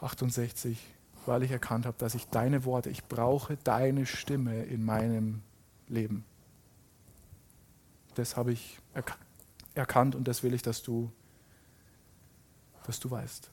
68, 0.00 0.78
weil 1.26 1.42
ich 1.42 1.50
erkannt 1.50 1.86
habe, 1.86 1.96
dass 1.98 2.14
ich 2.14 2.26
deine 2.28 2.64
Worte, 2.64 2.90
ich 2.90 3.04
brauche 3.04 3.56
deine 3.64 4.06
Stimme 4.06 4.62
in 4.64 4.84
meinem 4.84 5.42
Leben. 5.88 6.24
Das 8.14 8.36
habe 8.36 8.52
ich 8.52 8.78
erkannt 9.74 10.14
und 10.14 10.26
das 10.26 10.42
will 10.42 10.54
ich, 10.54 10.62
dass 10.62 10.82
du, 10.82 11.10
dass 12.84 13.00
du 13.00 13.10
weißt. 13.10 13.50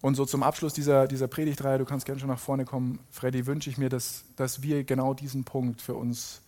Und 0.00 0.14
so 0.14 0.24
zum 0.24 0.42
Abschluss 0.42 0.72
dieser, 0.72 1.06
dieser 1.06 1.28
Predigtreihe, 1.28 1.76
du 1.76 1.84
kannst 1.84 2.06
gerne 2.06 2.20
schon 2.20 2.30
nach 2.30 2.38
vorne 2.38 2.64
kommen, 2.64 3.00
Freddy, 3.10 3.46
wünsche 3.46 3.68
ich 3.68 3.76
mir, 3.76 3.90
dass, 3.90 4.24
dass 4.36 4.62
wir 4.62 4.84
genau 4.84 5.12
diesen 5.12 5.44
Punkt 5.44 5.82
für 5.82 5.94
uns 5.94 6.40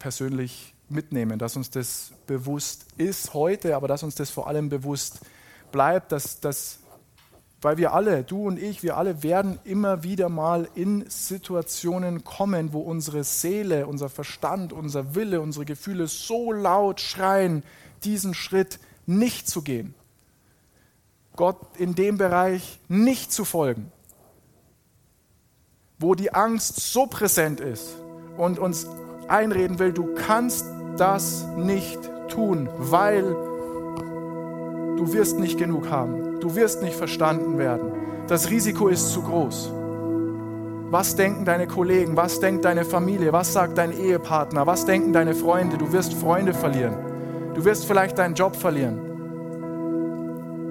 persönlich 0.00 0.74
mitnehmen, 0.88 1.38
dass 1.38 1.54
uns 1.54 1.70
das 1.70 2.10
bewusst 2.26 2.86
ist 2.96 3.32
heute, 3.32 3.76
aber 3.76 3.86
dass 3.86 4.02
uns 4.02 4.16
das 4.16 4.30
vor 4.30 4.48
allem 4.48 4.68
bewusst 4.68 5.20
bleibt, 5.70 6.10
dass, 6.10 6.40
dass 6.40 6.80
weil 7.62 7.76
wir 7.76 7.92
alle, 7.92 8.24
du 8.24 8.46
und 8.46 8.60
ich, 8.60 8.82
wir 8.82 8.96
alle 8.96 9.22
werden 9.22 9.58
immer 9.64 10.02
wieder 10.02 10.30
mal 10.30 10.68
in 10.74 11.04
Situationen 11.10 12.24
kommen, 12.24 12.72
wo 12.72 12.80
unsere 12.80 13.22
Seele, 13.22 13.86
unser 13.86 14.08
Verstand, 14.08 14.72
unser 14.72 15.14
Wille, 15.14 15.42
unsere 15.42 15.66
Gefühle 15.66 16.06
so 16.06 16.52
laut 16.52 17.00
schreien, 17.00 17.62
diesen 18.02 18.32
Schritt 18.32 18.80
nicht 19.06 19.46
zu 19.46 19.60
gehen. 19.60 19.94
Gott 21.36 21.58
in 21.76 21.94
dem 21.94 22.16
Bereich 22.16 22.80
nicht 22.88 23.30
zu 23.30 23.44
folgen, 23.44 23.92
wo 25.98 26.14
die 26.14 26.32
Angst 26.32 26.80
so 26.92 27.06
präsent 27.06 27.60
ist 27.60 27.94
und 28.38 28.58
uns 28.58 28.86
einreden 29.30 29.78
will, 29.78 29.92
du 29.92 30.14
kannst 30.14 30.66
das 30.96 31.46
nicht 31.56 31.98
tun, 32.28 32.68
weil 32.76 33.22
du 34.96 35.12
wirst 35.12 35.38
nicht 35.38 35.58
genug 35.58 35.90
haben, 35.90 36.40
du 36.40 36.54
wirst 36.56 36.82
nicht 36.82 36.96
verstanden 36.96 37.58
werden, 37.58 37.92
das 38.28 38.50
Risiko 38.50 38.88
ist 38.88 39.10
zu 39.10 39.22
groß. 39.22 39.72
Was 40.90 41.14
denken 41.14 41.44
deine 41.44 41.68
Kollegen, 41.68 42.16
was 42.16 42.40
denkt 42.40 42.64
deine 42.64 42.84
Familie, 42.84 43.32
was 43.32 43.52
sagt 43.52 43.78
dein 43.78 43.92
Ehepartner, 43.92 44.66
was 44.66 44.86
denken 44.86 45.12
deine 45.12 45.34
Freunde, 45.34 45.78
du 45.78 45.92
wirst 45.92 46.14
Freunde 46.14 46.52
verlieren, 46.52 46.96
du 47.54 47.64
wirst 47.64 47.84
vielleicht 47.84 48.18
deinen 48.18 48.34
Job 48.34 48.56
verlieren. 48.56 48.98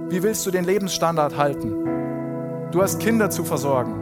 Wie 0.10 0.22
willst 0.22 0.46
du 0.46 0.52
den 0.52 0.66
Lebensstandard 0.66 1.38
halten? 1.38 1.74
Du 2.72 2.82
hast 2.82 3.00
Kinder 3.00 3.30
zu 3.30 3.44
versorgen. 3.44 3.99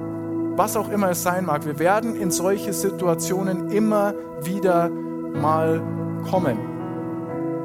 Was 0.58 0.76
auch 0.76 0.90
immer 0.90 1.12
es 1.12 1.22
sein 1.22 1.46
mag, 1.46 1.68
wir 1.68 1.78
werden 1.78 2.16
in 2.16 2.32
solche 2.32 2.74
Situationen 2.74 3.70
immer 3.70 4.16
wieder 4.42 4.90
mal 4.90 5.80
kommen. 6.32 6.58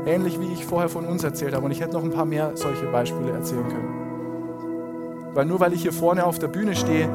Ähnlich 0.04 0.38
wie 0.38 0.52
ich 0.52 0.66
vorher 0.66 0.90
von 0.90 1.06
uns 1.06 1.24
erzählt 1.24 1.54
habe. 1.54 1.64
Und 1.64 1.70
ich 1.70 1.80
hätte 1.80 1.94
noch 1.94 2.04
ein 2.04 2.10
paar 2.10 2.26
mehr 2.26 2.50
solche 2.54 2.84
Beispiele 2.92 3.30
erzählen 3.30 3.66
können. 3.66 5.30
Weil 5.32 5.46
nur 5.46 5.58
weil 5.58 5.72
ich 5.72 5.80
hier 5.80 5.94
vorne 5.94 6.26
auf 6.26 6.38
der 6.38 6.48
Bühne 6.48 6.76
stehe, 6.76 7.08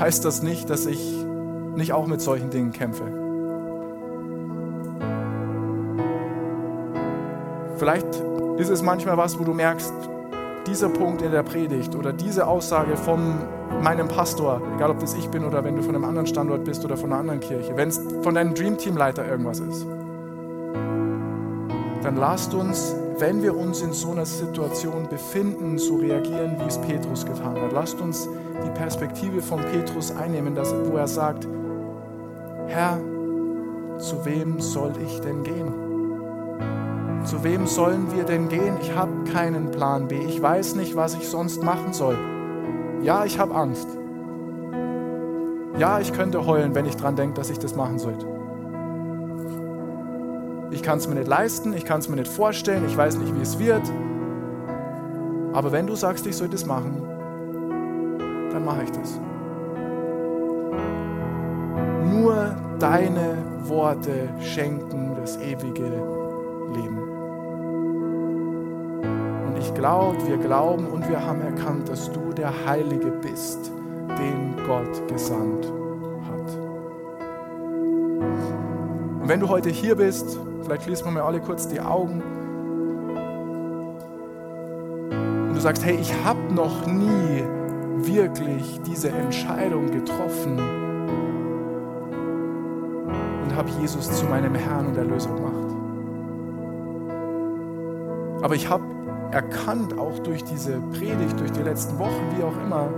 heißt 0.00 0.24
das 0.24 0.42
nicht, 0.42 0.70
dass 0.70 0.86
ich 0.86 1.26
nicht 1.74 1.92
auch 1.92 2.06
mit 2.06 2.22
solchen 2.22 2.48
Dingen 2.48 2.72
kämpfe. 2.72 3.04
Vielleicht 7.76 8.08
ist 8.56 8.70
es 8.70 8.80
manchmal 8.80 9.18
was, 9.18 9.38
wo 9.38 9.44
du 9.44 9.52
merkst, 9.52 9.92
dieser 10.66 10.88
Punkt 10.88 11.20
in 11.20 11.32
der 11.32 11.42
Predigt 11.42 11.94
oder 11.94 12.14
diese 12.14 12.46
Aussage 12.46 12.96
von 12.96 13.34
meinem 13.82 14.08
Pastor, 14.08 14.60
egal 14.74 14.90
ob 14.90 15.00
das 15.00 15.14
ich 15.14 15.28
bin 15.28 15.44
oder 15.44 15.62
wenn 15.64 15.76
du 15.76 15.82
von 15.82 15.94
einem 15.94 16.04
anderen 16.04 16.26
Standort 16.26 16.64
bist 16.64 16.84
oder 16.84 16.96
von 16.96 17.12
einer 17.12 17.20
anderen 17.20 17.40
Kirche, 17.40 17.76
wenn 17.76 17.88
es 17.88 18.00
von 18.22 18.34
deinem 18.34 18.54
Dream 18.54 18.76
Team 18.76 18.96
Leiter 18.96 19.26
irgendwas 19.26 19.60
ist, 19.60 19.86
dann 22.02 22.16
lasst 22.16 22.54
uns, 22.54 22.94
wenn 23.18 23.42
wir 23.42 23.56
uns 23.56 23.82
in 23.82 23.92
so 23.92 24.12
einer 24.12 24.26
Situation 24.26 25.08
befinden, 25.08 25.78
so 25.78 25.96
reagieren, 25.96 26.56
wie 26.60 26.66
es 26.66 26.78
Petrus 26.78 27.24
getan 27.24 27.60
hat. 27.60 27.72
Lasst 27.72 28.00
uns 28.00 28.28
die 28.64 28.70
Perspektive 28.70 29.40
von 29.42 29.60
Petrus 29.60 30.14
einnehmen, 30.14 30.54
dass, 30.54 30.74
wo 30.84 30.96
er 30.96 31.08
sagt, 31.08 31.46
Herr, 32.66 33.00
zu 33.98 34.24
wem 34.24 34.60
soll 34.60 34.92
ich 35.04 35.20
denn 35.20 35.42
gehen? 35.42 35.72
Zu 37.24 37.42
wem 37.42 37.66
sollen 37.66 38.14
wir 38.14 38.24
denn 38.24 38.48
gehen? 38.48 38.76
Ich 38.80 38.94
habe 38.94 39.24
keinen 39.32 39.70
Plan 39.70 40.06
B. 40.06 40.18
Ich 40.18 40.40
weiß 40.40 40.76
nicht, 40.76 40.94
was 40.94 41.14
ich 41.14 41.28
sonst 41.28 41.62
machen 41.62 41.92
soll. 41.92 42.16
Ja, 43.02 43.24
ich 43.24 43.38
habe 43.38 43.54
Angst. 43.54 43.88
Ja, 45.78 46.00
ich 46.00 46.12
könnte 46.12 46.46
heulen, 46.46 46.74
wenn 46.74 46.86
ich 46.86 46.96
daran 46.96 47.16
denke, 47.16 47.34
dass 47.34 47.50
ich 47.50 47.58
das 47.58 47.76
machen 47.76 47.98
sollte. 47.98 48.26
Ich 50.70 50.82
kann 50.82 50.98
es 50.98 51.08
mir 51.08 51.14
nicht 51.14 51.28
leisten, 51.28 51.72
ich 51.74 51.84
kann 51.84 52.00
es 52.00 52.08
mir 52.08 52.16
nicht 52.16 52.30
vorstellen, 52.30 52.84
ich 52.86 52.96
weiß 52.96 53.18
nicht, 53.18 53.34
wie 53.36 53.42
es 53.42 53.58
wird. 53.58 53.82
Aber 55.52 55.72
wenn 55.72 55.86
du 55.86 55.94
sagst, 55.94 56.26
ich 56.26 56.36
soll 56.36 56.48
das 56.48 56.66
machen, 56.66 57.02
dann 58.50 58.64
mache 58.64 58.84
ich 58.84 58.90
das. 58.90 59.20
Nur 62.10 62.56
deine 62.78 63.36
Worte 63.62 64.28
schenken 64.40 65.14
das 65.20 65.36
ewige 65.38 66.16
geglaubt, 69.76 70.26
wir 70.26 70.38
glauben 70.38 70.86
und 70.86 71.06
wir 71.06 71.24
haben 71.24 71.42
erkannt, 71.42 71.90
dass 71.90 72.10
du 72.10 72.32
der 72.32 72.50
Heilige 72.66 73.10
bist, 73.10 73.70
den 74.08 74.56
Gott 74.66 75.06
gesandt 75.06 75.66
hat. 75.66 76.56
Und 79.20 79.28
wenn 79.28 79.38
du 79.38 79.50
heute 79.50 79.68
hier 79.68 79.94
bist, 79.94 80.38
vielleicht 80.62 80.84
schließen 80.84 81.04
wir 81.04 81.12
mal 81.12 81.24
alle 81.24 81.40
kurz 81.40 81.68
die 81.68 81.78
Augen 81.78 82.22
und 85.10 85.54
du 85.54 85.60
sagst, 85.60 85.84
hey, 85.84 85.98
ich 86.00 86.14
habe 86.24 86.40
noch 86.54 86.86
nie 86.86 87.44
wirklich 87.98 88.80
diese 88.86 89.10
Entscheidung 89.10 89.90
getroffen 89.90 90.58
und 93.44 93.54
habe 93.54 93.68
Jesus 93.78 94.10
zu 94.10 94.24
meinem 94.24 94.54
Herrn 94.54 94.86
und 94.86 94.96
Erlöser 94.96 95.34
gemacht. 95.34 95.52
Aber 98.42 98.54
ich 98.54 98.70
habe 98.70 98.95
erkannt, 99.36 99.98
auch 99.98 100.18
durch 100.20 100.42
diese 100.44 100.80
Predigt, 100.92 101.38
durch 101.38 101.52
die 101.52 101.60
letzten 101.60 101.98
Wochen, 101.98 102.34
wie 102.36 102.42
auch 102.42 102.56
immer, 102.64 102.88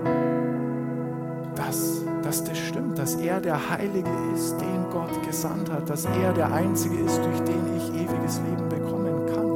dass, 1.57 2.05
dass 2.23 2.45
das 2.45 2.57
stimmt, 2.57 2.97
dass 2.97 3.17
er 3.17 3.41
der 3.41 3.71
Heilige 3.71 4.09
ist, 4.33 4.57
den 4.61 4.89
Gott 4.93 5.21
gesandt 5.27 5.69
hat, 5.69 5.91
dass 5.91 6.05
er 6.05 6.33
der 6.33 6.53
Einzige 6.53 6.95
ist, 6.95 7.19
durch 7.19 7.41
den 7.41 7.77
ich 7.77 7.89
ewiges 7.93 8.41
Leben 8.49 8.69
bekommen 8.69 9.27
kann. 9.27 9.49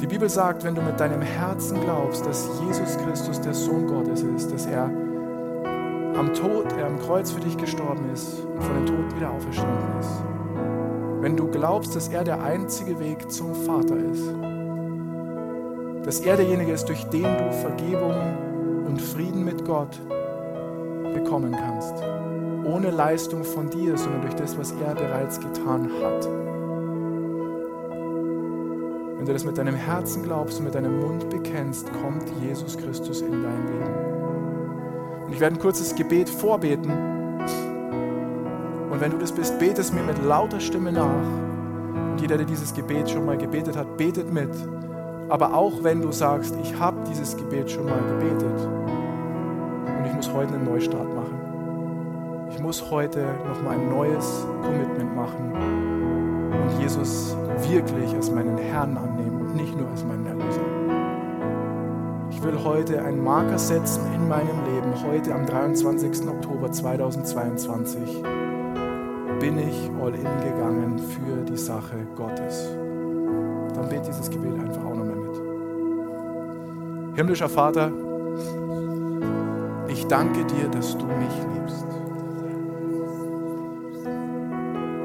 Die 0.00 0.06
Bibel 0.06 0.28
sagt, 0.28 0.62
wenn 0.62 0.74
du 0.74 0.82
mit 0.82 1.00
deinem 1.00 1.22
Herzen 1.22 1.80
glaubst, 1.80 2.26
dass 2.26 2.50
Jesus 2.68 2.98
Christus 2.98 3.40
der 3.40 3.54
Sohn 3.54 3.86
Gottes 3.86 4.22
ist, 4.22 4.52
dass 4.52 4.66
er 4.66 4.84
am 4.84 6.30
Tod, 6.34 6.70
er 6.78 6.88
am 6.88 6.98
Kreuz 6.98 7.30
für 7.30 7.40
dich 7.40 7.56
gestorben 7.56 8.10
ist 8.12 8.40
und 8.40 8.62
von 8.62 8.74
den 8.74 8.84
Toten 8.84 9.16
wieder 9.16 9.30
auferstanden 9.30 9.98
ist. 9.98 10.33
Wenn 11.24 11.38
du 11.38 11.46
glaubst, 11.46 11.96
dass 11.96 12.08
er 12.08 12.22
der 12.22 12.42
einzige 12.42 13.00
Weg 13.00 13.32
zum 13.32 13.54
Vater 13.54 13.96
ist, 13.96 14.30
dass 16.04 16.20
er 16.20 16.36
derjenige 16.36 16.70
ist, 16.70 16.84
durch 16.84 17.02
den 17.04 17.22
du 17.22 17.50
Vergebung 17.50 18.84
und 18.86 19.00
Frieden 19.00 19.42
mit 19.42 19.64
Gott 19.64 19.98
bekommen 21.14 21.56
kannst. 21.58 21.94
Ohne 22.66 22.90
Leistung 22.90 23.42
von 23.42 23.70
dir, 23.70 23.96
sondern 23.96 24.20
durch 24.20 24.34
das, 24.34 24.58
was 24.58 24.72
er 24.72 24.94
bereits 24.94 25.40
getan 25.40 25.88
hat. 26.02 26.26
Wenn 29.16 29.24
du 29.24 29.32
das 29.32 29.46
mit 29.46 29.56
deinem 29.56 29.76
Herzen 29.76 30.24
glaubst 30.24 30.58
und 30.58 30.66
mit 30.66 30.74
deinem 30.74 31.00
Mund 31.00 31.30
bekennst, 31.30 31.90
kommt 32.02 32.30
Jesus 32.42 32.76
Christus 32.76 33.22
in 33.22 33.42
dein 33.42 33.66
Leben. 33.66 33.94
Und 35.24 35.32
ich 35.32 35.40
werde 35.40 35.56
ein 35.56 35.58
kurzes 35.58 35.94
Gebet 35.94 36.28
vorbeten. 36.28 36.92
Und 38.94 39.00
wenn 39.00 39.10
du 39.10 39.18
das 39.18 39.32
bist, 39.32 39.58
betest 39.58 39.92
mir 39.92 40.04
mit 40.04 40.22
lauter 40.22 40.60
Stimme 40.60 40.92
nach. 40.92 41.02
Und 42.12 42.20
jeder, 42.20 42.36
der 42.36 42.46
dieses 42.46 42.72
Gebet 42.72 43.10
schon 43.10 43.26
mal 43.26 43.36
gebetet 43.36 43.76
hat, 43.76 43.96
betet 43.96 44.32
mit. 44.32 44.50
Aber 45.28 45.52
auch 45.52 45.82
wenn 45.82 46.00
du 46.00 46.12
sagst, 46.12 46.54
ich 46.62 46.78
habe 46.78 46.98
dieses 47.10 47.36
Gebet 47.36 47.68
schon 47.68 47.86
mal 47.86 47.98
gebetet 47.98 48.68
und 49.98 50.06
ich 50.06 50.12
muss 50.14 50.32
heute 50.32 50.54
einen 50.54 50.64
Neustart 50.64 51.12
machen. 51.12 52.46
Ich 52.52 52.60
muss 52.60 52.88
heute 52.88 53.26
nochmal 53.48 53.78
ein 53.78 53.88
neues 53.90 54.46
Commitment 54.62 55.16
machen 55.16 55.52
und 56.52 56.80
Jesus 56.80 57.36
wirklich 57.68 58.14
als 58.14 58.30
meinen 58.30 58.58
Herrn 58.58 58.96
annehmen 58.96 59.40
und 59.40 59.56
nicht 59.56 59.76
nur 59.76 59.88
als 59.88 60.04
meinen 60.04 60.26
Erlöser. 60.26 60.60
Ich 62.30 62.40
will 62.44 62.62
heute 62.62 63.02
einen 63.02 63.24
Marker 63.24 63.58
setzen 63.58 64.02
in 64.14 64.28
meinem 64.28 64.64
Leben. 64.72 64.94
Heute 65.04 65.34
am 65.34 65.46
23. 65.46 66.28
Oktober 66.28 66.70
2022 66.70 68.22
bin 69.44 69.58
ich 69.58 69.90
all 70.00 70.14
in 70.14 70.22
gegangen 70.40 70.98
für 70.98 71.44
die 71.44 71.58
Sache 71.58 72.06
Gottes. 72.16 72.66
Dann 73.74 73.90
bet 73.90 74.06
dieses 74.06 74.30
Gebet 74.30 74.54
einfach 74.54 74.82
auch 74.82 74.94
nochmal 74.94 75.16
mit. 75.16 75.36
Himmlischer 77.14 77.50
Vater, 77.50 77.92
ich 79.88 80.06
danke 80.06 80.46
dir, 80.46 80.68
dass 80.68 80.96
du 80.96 81.04
mich 81.04 81.36
liebst. 81.52 81.84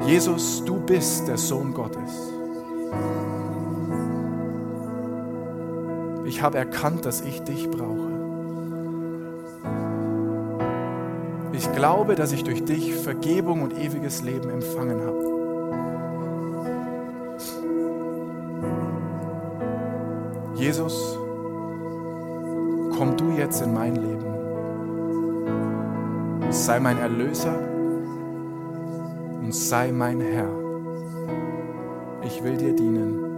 Jesus, 0.06 0.64
du 0.64 0.80
bist 0.86 1.28
der 1.28 1.36
Sohn 1.36 1.74
Gottes. 1.74 2.32
Ich 6.24 6.40
habe 6.40 6.56
erkannt, 6.56 7.04
dass 7.04 7.20
ich 7.20 7.42
dich 7.42 7.70
brauche. 7.70 8.09
Glaube, 11.74 12.14
dass 12.14 12.32
ich 12.32 12.44
durch 12.44 12.64
dich 12.64 12.94
Vergebung 12.96 13.62
und 13.62 13.78
ewiges 13.78 14.22
Leben 14.22 14.50
empfangen 14.50 15.00
habe. 15.00 15.30
Jesus, 20.56 21.16
komm 22.96 23.16
du 23.16 23.30
jetzt 23.38 23.62
in 23.62 23.72
mein 23.72 23.96
Leben. 23.96 24.24
Sei 26.50 26.80
mein 26.80 26.98
Erlöser 26.98 27.58
und 29.42 29.54
sei 29.54 29.90
mein 29.92 30.20
Herr. 30.20 30.50
Ich 32.22 32.42
will 32.42 32.56
dir 32.56 32.74
dienen 32.74 33.29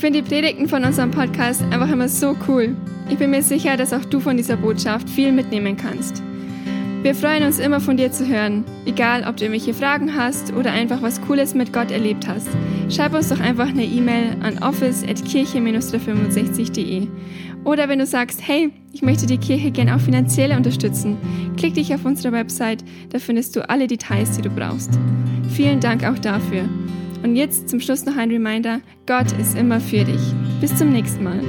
finde 0.00 0.22
die 0.22 0.28
Predigten 0.28 0.66
von 0.66 0.82
unserem 0.82 1.10
Podcast 1.10 1.62
einfach 1.70 1.90
immer 1.90 2.08
so 2.08 2.34
cool. 2.48 2.74
Ich 3.10 3.18
bin 3.18 3.28
mir 3.30 3.42
sicher, 3.42 3.76
dass 3.76 3.92
auch 3.92 4.06
du 4.06 4.18
von 4.18 4.38
dieser 4.38 4.56
Botschaft 4.56 5.10
viel 5.10 5.30
mitnehmen 5.30 5.76
kannst. 5.76 6.22
Wir 7.02 7.14
freuen 7.14 7.44
uns 7.44 7.58
immer 7.58 7.80
von 7.80 7.98
dir 7.98 8.10
zu 8.10 8.26
hören, 8.26 8.64
egal 8.86 9.26
ob 9.28 9.36
du 9.36 9.44
irgendwelche 9.44 9.74
Fragen 9.74 10.16
hast 10.16 10.54
oder 10.54 10.72
einfach 10.72 11.02
was 11.02 11.20
Cooles 11.20 11.52
mit 11.54 11.74
Gott 11.74 11.90
erlebt 11.90 12.26
hast. 12.26 12.48
Schreib 12.88 13.12
uns 13.14 13.28
doch 13.28 13.40
einfach 13.40 13.68
eine 13.68 13.84
E-Mail 13.84 14.38
an 14.40 14.62
office.kirche-365.de. 14.62 17.06
Oder 17.64 17.90
wenn 17.90 17.98
du 17.98 18.06
sagst, 18.06 18.40
hey, 18.46 18.70
ich 18.92 19.02
möchte 19.02 19.26
die 19.26 19.36
Kirche 19.36 19.70
gerne 19.70 19.96
auch 19.96 20.00
finanziell 20.00 20.56
unterstützen, 20.56 21.18
klick 21.58 21.74
dich 21.74 21.94
auf 21.94 22.06
unsere 22.06 22.32
Website, 22.32 22.82
da 23.10 23.18
findest 23.18 23.54
du 23.54 23.68
alle 23.68 23.86
Details, 23.86 24.34
die 24.36 24.42
du 24.42 24.50
brauchst. 24.50 24.98
Vielen 25.50 25.80
Dank 25.80 26.04
auch 26.04 26.18
dafür. 26.18 26.64
Und 27.22 27.36
jetzt 27.36 27.68
zum 27.68 27.80
Schluss 27.80 28.04
noch 28.04 28.16
ein 28.16 28.30
Reminder, 28.30 28.80
Gott 29.06 29.30
ist 29.38 29.56
immer 29.56 29.80
für 29.80 30.04
dich. 30.04 30.20
Bis 30.60 30.76
zum 30.76 30.90
nächsten 30.90 31.24
Mal. 31.24 31.40